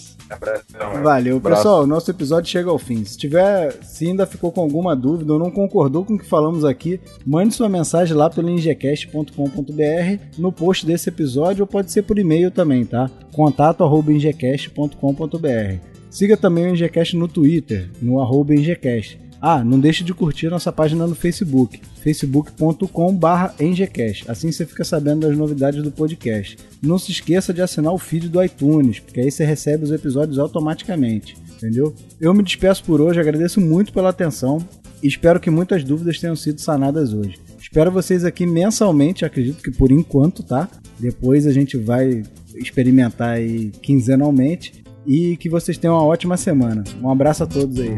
[1.03, 1.87] Valeu, pessoal.
[1.87, 3.03] Nosso episódio chega ao fim.
[3.03, 6.63] Se tiver, se ainda ficou com alguma dúvida ou não concordou com o que falamos
[6.63, 12.17] aqui, mande sua mensagem lá pelo ingecast.com.br no post desse episódio ou pode ser por
[12.17, 13.09] e-mail também, tá?
[13.33, 15.75] contato@ingecast.com.br.
[16.09, 19.17] Siga também o Ingecast no Twitter, no arroba Ingecast.
[19.41, 24.29] Ah, não deixe de curtir nossa página no Facebook, facebook.com/engcast.
[24.29, 26.59] Assim você fica sabendo das novidades do podcast.
[26.81, 30.37] Não se esqueça de assinar o feed do iTunes, porque aí você recebe os episódios
[30.37, 31.95] automaticamente, entendeu?
[32.19, 34.59] Eu me despeço por hoje, agradeço muito pela atenção
[35.01, 37.39] e espero que muitas dúvidas tenham sido sanadas hoje.
[37.59, 40.69] Espero vocês aqui mensalmente, acredito que por enquanto, tá?
[40.99, 42.21] Depois a gente vai
[42.55, 46.83] experimentar aí quinzenalmente e que vocês tenham uma ótima semana.
[47.01, 47.97] Um abraço a todos aí.